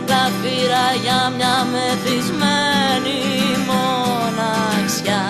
Γλαφύρα 0.06 0.88
για 1.04 1.22
μια 1.38 1.58
μεθυσμένη 1.74 3.22
μοναξιά. 3.70 5.26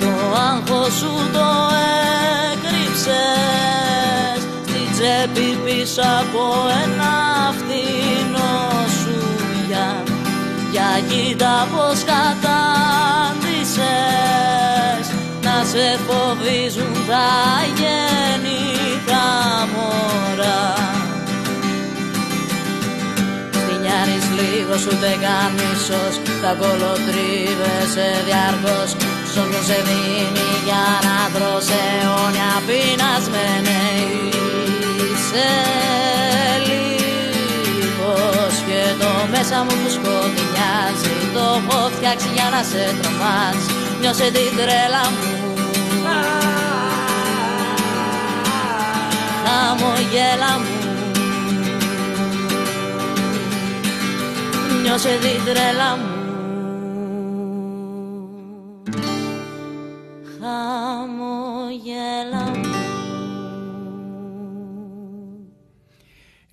Το 0.00 0.12
άγχος 0.50 0.92
σου 1.00 1.14
το 1.32 1.45
έκρυψες 3.06 4.40
Στη 4.66 4.80
τσέπη 4.92 5.48
πίσω 5.64 6.02
από 6.20 6.44
ένα 6.84 7.14
φθηνό 7.58 8.58
σου 9.00 9.18
για 9.68 9.88
Για 10.70 10.90
κοίτα 11.08 11.68
πως 11.72 11.98
κατάντησες 12.10 13.06
Να 15.42 15.56
σε 15.70 15.86
φοβίζουν 16.06 16.94
τα 17.08 17.30
γενικά 17.80 19.26
μωρά. 19.74 20.64
Στιγιάνεις 23.50 24.26
λίγο 24.38 24.74
σου 24.78 24.94
δεν 25.00 25.18
μίσος 25.56 26.14
Τα 26.42 26.52
κολοτρίβεσαι 26.60 28.08
διαρκώς 28.26 28.90
Σ' 29.36 29.38
όποιον 29.38 29.64
σε 29.64 29.82
δίνει 29.86 30.48
για 30.66 30.84
να 31.06 31.16
τρως 31.34 31.66
αιώνια 31.68 32.52
πεινασμένε 32.66 33.82
Είσαι 35.06 35.48
λίγος 36.68 38.54
και 38.66 38.82
το 39.00 39.10
μέσα 39.30 39.58
μου 39.64 39.74
που 39.82 39.90
σκοτεινιάζει 39.96 41.14
Το 41.34 41.44
έχω 41.58 41.90
φτιάξει 41.96 42.28
για 42.34 42.48
να 42.54 42.62
σε 42.62 42.82
τρομάζει 43.00 43.72
Νιώσε 44.00 44.30
την 44.34 44.56
τρέλα 44.56 45.04
μου. 45.12 45.24
Χαμογέλα 49.44 50.52
μου. 50.60 50.74
Νιώσε 54.82 55.18
την 55.22 55.44
τρέλα 55.44 55.96
μου 55.96 56.15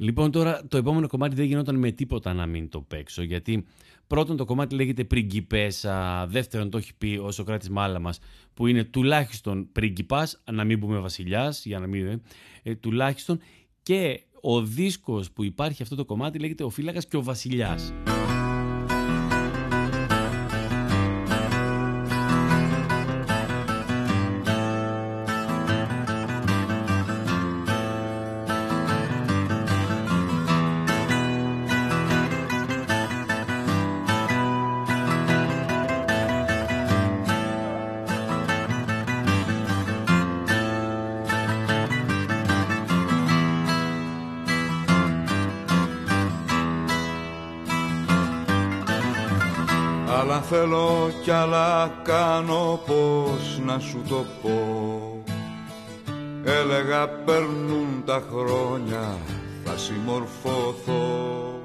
Λοιπόν, 0.03 0.31
τώρα 0.31 0.61
το 0.67 0.77
επόμενο 0.77 1.07
κομμάτι 1.07 1.35
δεν 1.35 1.45
γινόταν 1.45 1.75
με 1.75 1.91
τίποτα 1.91 2.33
να 2.33 2.45
μην 2.45 2.69
το 2.69 2.81
παίξω. 2.81 3.23
Γιατί 3.23 3.65
πρώτον 4.07 4.37
το 4.37 4.45
κομμάτι 4.45 4.75
λέγεται 4.75 5.03
πριγκιπέσα, 5.03 6.25
δεύτερον 6.27 6.69
το 6.69 6.77
έχει 6.77 6.95
πει 6.97 7.19
ο 7.23 7.31
Σοκράτης 7.31 7.69
Μάλαμας 7.69 8.19
που 8.53 8.67
είναι 8.67 8.83
τουλάχιστον 8.83 9.71
πριγκιπάς, 9.71 10.41
να 10.51 10.63
μην 10.63 10.79
πούμε 10.79 10.99
βασιλιάς, 10.99 11.65
για 11.65 11.79
να 11.79 11.87
μην 11.87 12.05
ε, 12.05 12.21
ε, 12.63 12.75
τουλάχιστον 12.75 13.39
και 13.83 14.23
ο 14.41 14.61
δίσκος 14.61 15.31
που 15.31 15.43
υπάρχει 15.43 15.81
αυτό 15.81 15.95
το 15.95 16.05
κομμάτι 16.05 16.39
λέγεται 16.39 16.63
ο 16.63 16.69
φύλακας 16.69 17.07
και 17.07 17.17
ο 17.17 17.23
βασιλιάς. 17.23 17.93
Άλλα 50.33 50.41
θέλω 50.41 51.11
κι 51.23 51.31
άλλα 51.31 51.91
κάνω 52.03 52.79
πως 52.85 53.59
να 53.65 53.79
σου 53.79 54.01
το 54.09 54.25
πω. 54.41 55.23
Έλεγα 56.43 57.07
περνούν 57.07 58.03
τα 58.05 58.23
χρόνια 58.31 59.17
θα 59.65 59.77
συμμορφωθώ 59.77 61.61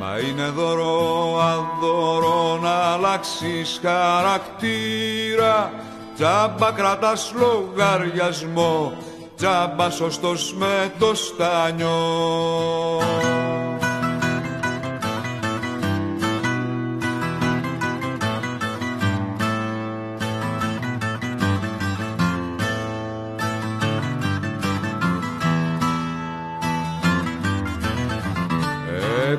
Μα 0.00 0.18
είναι 0.18 0.48
δώρο 0.48 1.40
αδώρο 1.40 2.58
να 2.62 2.70
αλλάξεις 2.70 3.80
χαρακτήρα. 3.82 5.72
Τζάμπα 6.14 6.72
κρατάς 6.72 7.34
λογαριασμό 7.36 8.96
Τζάμπα 9.36 9.90
σωστός 9.90 10.54
με 10.54 10.92
το 10.98 11.14
στάνιο 11.14 11.96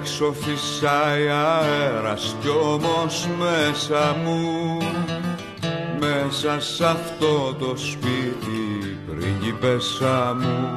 Έξω 0.09 0.33
φυσάει 0.33 1.27
αέρας 1.27 2.35
κι 2.41 2.49
όμως 2.49 3.27
μέσα 3.37 4.15
μου 4.23 4.77
Μέσα 5.99 6.59
σ' 6.59 6.81
αυτό 6.81 7.53
το 7.59 7.73
σπίτι 7.77 8.97
πριγκιπέσα 9.07 10.35
μου. 10.39 10.69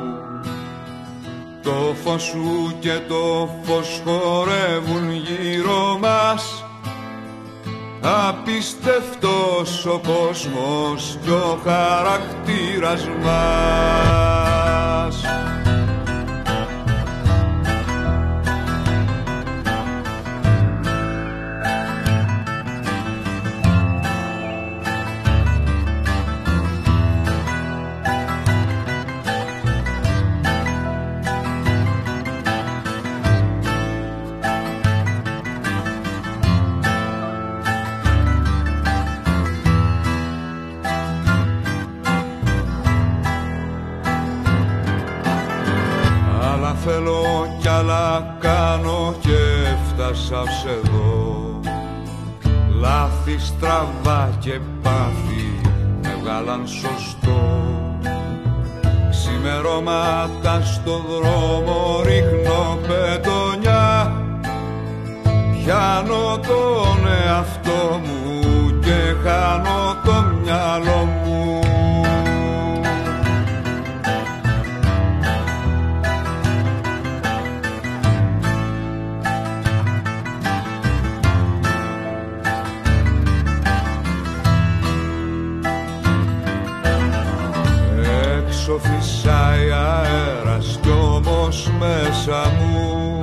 Το 1.62 1.94
φως 2.04 2.22
σου 2.22 2.76
και 2.80 2.98
το 3.08 3.48
φως 3.62 4.02
χορεύουν 4.04 5.10
γύρω 5.12 5.98
μας 6.00 6.64
Απίστευτος 8.00 9.86
ο 9.86 10.00
κόσμος 10.06 11.18
κι 11.22 11.30
ο 11.30 11.60
χαρακτήρας 11.64 13.08
μας 13.22 14.10
Λάθη 53.30 53.44
στραβά 53.44 54.30
και 54.38 54.60
πάθη 54.82 55.60
με 56.02 56.16
βγάλαν 56.20 56.66
σωστό. 56.66 57.40
Ξημερώματα 59.10 60.60
στο 60.60 61.04
δρόμο 61.08 62.00
ρίχνω 62.04 62.78
πετονιά. 62.88 64.12
Πιάνω 65.52 66.38
τον 66.38 67.06
εαυτό 67.24 68.00
μου 68.04 68.78
και 68.80 69.14
χάνω 69.22 69.89
μέσα 92.20 92.52
μου 92.60 93.20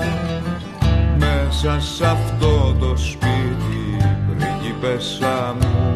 μέσα 1.17 1.79
σ' 1.79 2.01
αυτό 2.01 2.75
το 2.79 2.97
σπίτι 2.97 3.97
πριγκίπεσσα 4.27 5.55
μου. 5.61 5.95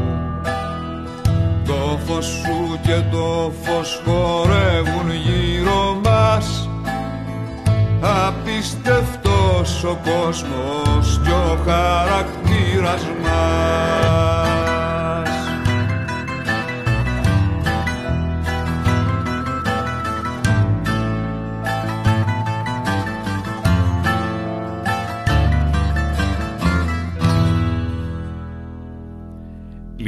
Το 1.66 2.00
φως 2.06 2.26
σου 2.26 2.80
και 2.82 3.02
το 3.12 3.52
φως 3.64 4.02
χορεύουν 4.06 5.12
γύρω 5.12 6.00
μας. 6.04 6.70
Απίστευτος 8.02 9.84
ο 9.84 9.98
κόσμος 10.04 11.22
και 11.24 11.32
ο 11.32 11.58
χαρακτήρας 11.66 13.04
μας 13.24 14.31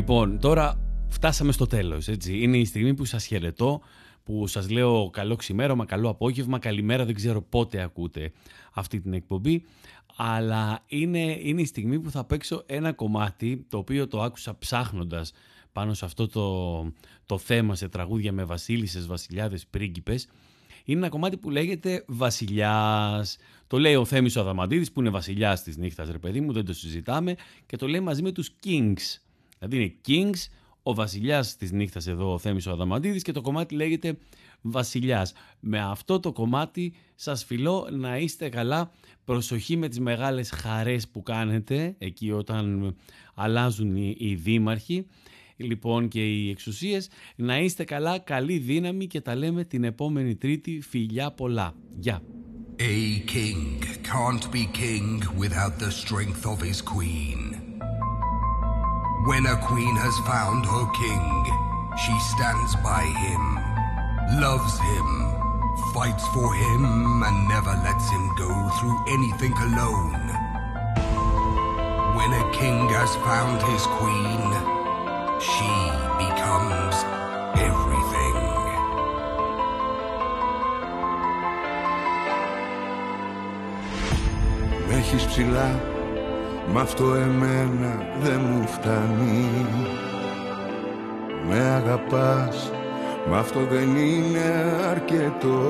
Λοιπόν, 0.04 0.40
τώρα 0.40 0.80
φτάσαμε 1.10 1.52
στο 1.52 1.68
τέλος, 1.68 2.08
έτσι. 2.08 2.38
Είναι 2.42 2.58
η 2.58 2.66
στιγμή 2.66 2.94
που 2.94 3.06
σας 3.06 3.26
χαιρετώ, 3.26 3.82
που 4.24 4.48
σας 4.48 4.70
λέω 4.70 5.10
καλό 5.10 5.36
ξημέρωμα, 5.36 5.86
καλό 5.86 6.10
απόγευμα, 6.10 6.60
καλημέρα, 6.60 7.06
δεν 7.06 7.16
ξέρω 7.16 7.42
πότε 7.42 7.82
ακούτε 7.82 8.32
αυτή 8.74 9.02
την 9.02 9.14
εκπομπή. 9.14 9.64
Αλλά 10.16 10.80
είναι, 10.88 11.38
είναι 11.42 11.62
η 11.62 11.66
στιγμή 11.66 12.00
που 12.00 12.12
θα 12.12 12.24
παίξω 12.24 12.64
ένα 12.66 12.94
κομμάτι, 12.94 13.66
το 13.70 13.78
οποίο 13.78 14.08
το 14.08 14.22
άκουσα 14.22 14.58
ψάχνοντας 14.58 15.32
πάνω 15.72 15.94
σε 15.94 16.06
αυτό 16.06 16.28
το, 16.28 16.82
το 17.26 17.38
θέμα, 17.38 17.76
σε 17.76 17.90
τραγούδια 17.90 18.32
με 18.32 18.44
βασίλισσες, 18.44 19.08
βασιλιάδες, 19.08 19.68
πρίγκιπες. 19.68 20.28
Είναι 20.86 21.00
ένα 21.00 21.10
κομμάτι 21.10 21.38
που 21.38 21.50
λέγεται 21.50 22.04
«Βασιλιάς». 22.08 23.38
Το 23.68 23.78
λέει 23.78 23.96
ο 23.96 24.06
Θέμης 24.06 24.36
ο 24.36 24.40
Αδαμαντίδης 24.40 24.92
που 24.92 25.00
είναι 25.00 25.10
βασιλιάς 25.10 25.64
της 25.64 25.78
νύχτας 25.78 26.10
ρε 26.10 26.18
παιδί 26.18 26.42
μου, 26.42 26.54
δεν 26.54 26.66
το 26.66 26.74
συζητάμε 26.74 27.36
και 27.66 27.78
το 27.78 27.88
λέει 27.88 28.00
μαζί 28.00 28.22
με 28.22 28.32
τους 28.32 28.50
Kings. 28.66 29.23
Δηλαδή 29.68 30.00
είναι 30.08 30.32
Kings, 30.32 30.48
ο 30.84 30.94
βασιλιάς 30.94 31.56
της 31.56 31.72
νύχτας 31.72 32.08
εδώ 32.08 32.34
ο 32.34 32.38
Θέμης 32.38 32.68
ο 32.68 32.72
Αδαμαντίδης 32.72 33.22
και 33.22 33.32
το 33.32 33.42
κομμάτι 33.42 33.76
λέγεται 33.76 34.18
Βασιλιάς. 34.62 35.34
Με 35.60 35.80
αυτό 35.80 36.20
το 36.20 36.32
κομμάτι 36.32 36.94
σας 37.16 37.44
φιλώ 37.44 37.88
να 37.92 38.18
είστε 38.18 38.50
καλά, 38.50 38.92
προσοχή 39.26 39.78
με 39.78 39.88
τις 39.88 40.00
μεγάλες 40.00 40.50
χαρές 40.50 41.08
που 41.08 41.24
κάνετε 41.24 41.96
εκεί 41.98 42.32
όταν 42.32 42.96
αλλάζουν 43.34 43.96
οι, 43.96 44.16
οι 44.20 44.36
δήμαρχοι 44.36 45.08
λοιπόν 45.56 46.08
και 46.08 46.28
οι 46.28 46.50
εξουσίες. 46.50 47.10
Να 47.36 47.60
είστε 47.60 47.84
καλά, 47.84 48.20
καλή 48.20 48.58
δύναμη 48.58 49.08
και 49.08 49.22
τα 49.22 49.36
λέμε 49.36 49.64
την 49.64 49.84
επόμενη 49.84 50.36
Τρίτη. 50.36 50.82
Φιλιά 50.82 51.32
πολλά. 51.32 51.76
Γεια. 52.00 52.22
A 52.80 53.20
king 53.34 53.82
can't 54.04 54.52
be 54.52 54.66
king 54.82 55.24
without 55.38 55.78
the 55.78 55.92
strength 55.92 56.46
of 56.46 56.60
his 56.60 56.82
queen. 56.82 57.53
When 59.29 59.47
a 59.47 59.57
queen 59.69 59.95
has 59.97 60.17
found 60.33 60.65
her 60.75 60.87
king, 61.03 61.25
she 62.03 62.15
stands 62.33 62.73
by 62.91 63.05
him, 63.25 63.45
loves 64.41 64.75
him, 64.91 65.09
fights 65.93 66.27
for 66.35 66.49
him, 66.55 66.83
and 67.27 67.37
never 67.49 67.75
lets 67.87 68.09
him 68.11 68.25
go 68.37 68.53
through 68.79 68.99
anything 69.17 69.55
alone. 69.69 70.15
When 72.17 72.31
a 72.43 72.45
king 72.61 72.79
has 73.01 73.13
found 73.29 73.59
his 73.71 73.85
queen, 73.99 74.43
she 75.51 75.73
becomes 76.25 76.97
everything. 77.69 78.37
Με 84.89 84.95
έχεις 84.95 85.25
ψηλά, 85.25 85.92
μ' 86.72 86.78
αυτό 86.78 87.14
εμένα 87.14 87.92
δεν 88.22 88.42
μου 88.50 88.68
φτάνει. 88.68 89.50
Με 91.50 91.60
αγαπάς, 91.60 92.72
μ' 93.30 93.34
αυτό 93.34 93.60
δεν 93.72 93.96
είναι 93.96 94.76
αρκετό. 94.90 95.62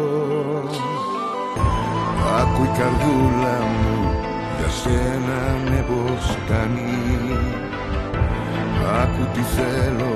Άκου 2.39 2.63
η 2.63 2.77
καρδούλα 2.77 3.57
μου 3.59 4.15
για 4.57 4.69
σένα 4.69 5.69
ναι 5.69 5.81
πως 5.81 6.37
κάνει. 6.47 7.39
Άκου 9.01 9.27
τι 9.33 9.41
θέλω, 9.41 10.13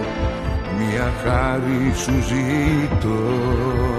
μια 0.77 1.11
χάρη 1.23 1.93
σου 1.95 2.11
ζητώ 2.11 3.96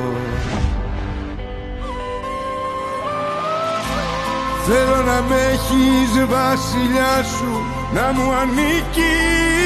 Θέλω 4.70 5.02
να 5.10 5.18
με 5.28 5.40
έχεις 5.52 6.12
βασιλιά 6.34 7.14
σου 7.34 7.52
Να 7.94 8.12
μου 8.12 8.32
ανήκει 8.40 9.12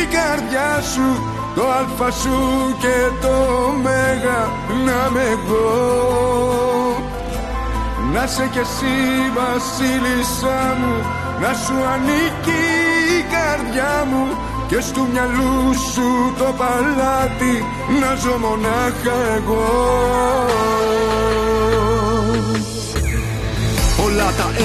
η 0.03 0.07
καρδιά 0.17 0.81
σου. 0.93 1.09
Το 1.55 1.63
αλφα 1.79 2.11
σου 2.11 2.39
και 2.79 2.97
το 3.21 3.37
μέγα 3.83 4.41
Να 4.87 5.11
με 5.11 5.21
εγώ 5.21 5.71
Να 8.13 8.27
σε 8.27 8.49
κι 8.53 8.59
εσύ 8.59 8.97
βασίλισσά 9.35 10.77
μου 10.81 10.95
Να 11.41 11.53
σου 11.63 11.75
ανήκει 11.93 12.63
η 13.19 13.25
καρδιά 13.35 14.07
μου. 14.11 14.27
Και 14.69 14.81
στου 14.81 15.09
μυαλού 15.13 15.75
σου 15.93 16.35
το 16.39 16.55
παλάτι 16.57 17.65
να 18.01 18.15
ζω 18.15 18.39
μονάχα 18.39 19.17
εγώ 19.37 21.12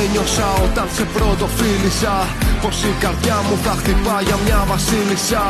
ένιωσα 0.04 0.48
όταν 0.66 0.88
σε 0.96 1.04
πρώτο 1.16 1.46
φίλησα 1.58 2.16
Πως 2.62 2.76
η 2.92 2.94
καρδιά 3.04 3.38
μου 3.46 3.56
θα 3.64 3.74
χτυπά 3.80 4.18
για 4.28 4.38
μια 4.46 4.60
βασίλισσα. 4.72 5.44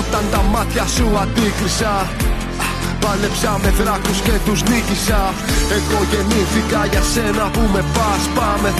Όταν 0.00 0.22
τα 0.32 0.40
μάτια 0.52 0.84
σου 0.94 1.06
αντίκρισα 1.22 1.92
Πάλεψα 3.02 3.52
με 3.62 3.70
δράκους 3.78 4.18
και 4.26 4.36
τους 4.46 4.60
νίκησα. 4.70 5.20
Εγώ 5.76 5.98
γεννήθηκα 6.10 6.80
για 6.92 7.02
σένα 7.12 7.44
που 7.54 7.62
με 7.74 7.82
πας 7.96 8.22
πάμε. 8.36 8.70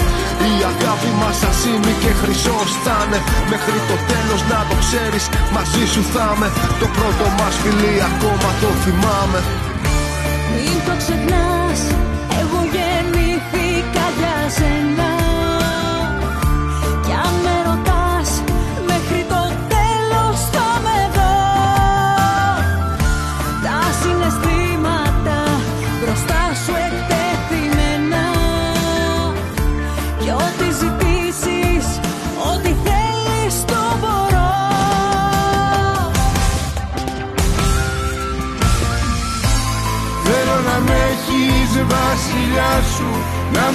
Η 0.49 0.53
αγάπη 0.71 1.11
μας 1.21 1.39
ασήμι 1.49 1.93
και 2.01 2.11
χρυσός 2.19 2.69
θα 2.83 2.97
είναι. 3.03 3.19
Μέχρι 3.51 3.79
το 3.89 3.95
τέλος 4.11 4.41
να 4.51 4.59
το 4.69 4.75
ξέρεις 4.83 5.25
μαζί 5.55 5.83
σου 5.93 6.01
θα 6.13 6.25
είμαι. 6.33 6.49
Το 6.81 6.87
πρώτο 6.97 7.25
μας 7.37 7.55
φιλί 7.61 7.95
ακόμα 8.09 8.49
το 8.61 8.69
θυμάμαι. 8.83 9.39
Μην 10.53 10.77
το 10.85 10.93
ξεχνάς, 11.01 11.79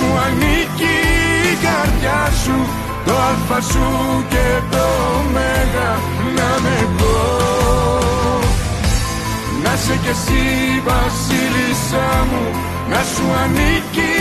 μου 0.04 0.18
ανήκει 0.26 0.96
η 1.52 1.54
καρδιά 1.66 2.22
σου 2.42 2.56
Το 3.06 3.12
αλφα 3.28 3.60
σου 3.70 3.86
και 4.32 4.46
το 4.74 4.86
μέγα 5.34 5.92
Να 6.36 6.50
με 6.62 6.74
εγώ 6.84 7.18
Να 9.64 9.72
σε 9.84 9.94
κι 10.02 10.12
εσύ 10.16 10.42
βασίλισσά 10.88 12.10
μου 12.30 12.44
Να 12.92 13.00
σου 13.12 13.24
ανήκει 13.42 14.12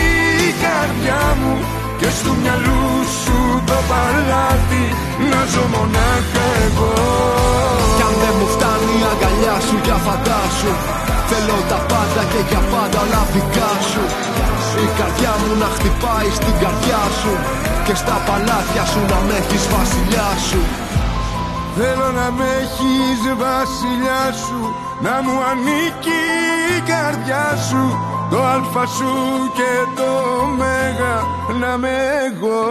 η 0.48 0.50
καρδιά 0.64 1.22
μου 1.40 1.54
Και 2.00 2.08
στου 2.16 2.32
μυαλού 2.42 2.86
σου 3.20 3.38
το 3.68 3.78
παλάτι 3.90 4.84
Να 5.30 5.40
ζω 5.52 5.64
μονάχα 5.74 6.46
εγώ. 6.66 6.92
Κι 7.96 8.02
αν 8.08 8.14
δεν 8.22 8.34
μου 8.38 8.46
φτάνει 8.54 8.94
η 9.02 9.04
αγκαλιά 9.12 9.56
σου 9.66 9.76
για 9.84 9.98
φαντάσου. 10.04 10.72
Θέλω 11.30 11.58
τα 11.70 11.78
πάντα 11.90 12.22
και 12.30 12.40
για 12.48 12.62
πάντα 12.72 12.98
όλα 13.04 13.22
δικά 13.32 13.72
σου 13.90 14.02
Η 14.82 14.86
καρδιά 14.98 15.32
μου 15.40 15.52
να 15.62 15.68
χτυπάει 15.74 16.30
στην 16.38 16.54
καρδιά 16.62 17.02
σου 17.20 17.32
Και 17.84 17.94
στα 17.94 18.16
παλάτια 18.26 18.84
σου 18.90 19.00
να 19.10 19.18
με 19.26 19.34
έχεις 19.40 19.64
βασιλιά 19.74 20.30
σου. 20.48 20.62
Θέλω 21.76 22.08
να 22.20 22.30
με 22.30 22.46
έχεις 22.62 23.20
βασιλιά 23.42 24.24
σου 24.44 24.60
Να 25.04 25.14
μου 25.24 25.36
ανήκει 25.50 26.22
η 26.76 26.80
καρδιά 26.90 27.46
σου 27.68 27.82
Το 28.30 28.44
αλφα 28.44 28.86
σου 28.96 29.12
και 29.58 29.72
το 29.98 30.10
μέγα 30.60 31.16
Να 31.60 31.76
με 31.76 31.94
εγώ. 32.28 32.62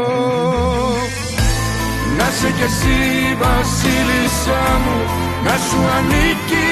Να 2.18 2.28
σε 2.38 2.50
κι 2.58 2.64
εσύ 2.70 2.98
βασίλισσά 3.42 4.64
μου 4.84 5.00
Να 5.46 5.56
σου 5.66 5.80
ανήκει 5.98 6.68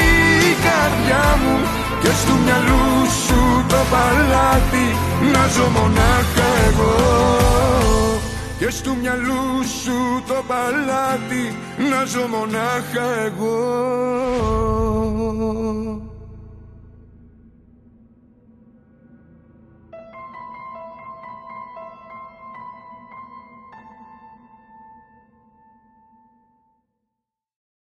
η 0.50 0.54
καρδιά 0.66 1.38
μου 1.42 1.81
και 2.02 2.12
στο 2.12 2.34
μυαλού 2.44 3.10
σου 3.26 3.66
το 3.70 3.76
παλάτι 3.92 4.86
να 5.34 5.48
ζω 5.48 5.68
μονάχα 5.70 6.48
εγώ. 6.68 6.94
Και 8.60 8.70
στο 8.70 8.94
μυαλού 8.94 9.64
σου 9.84 10.24
το 10.28 10.44
παλάτι 10.48 11.56
να 11.90 12.06
ζω 12.06 12.28
μονάχα 12.28 13.06
εγώ. 13.26 13.60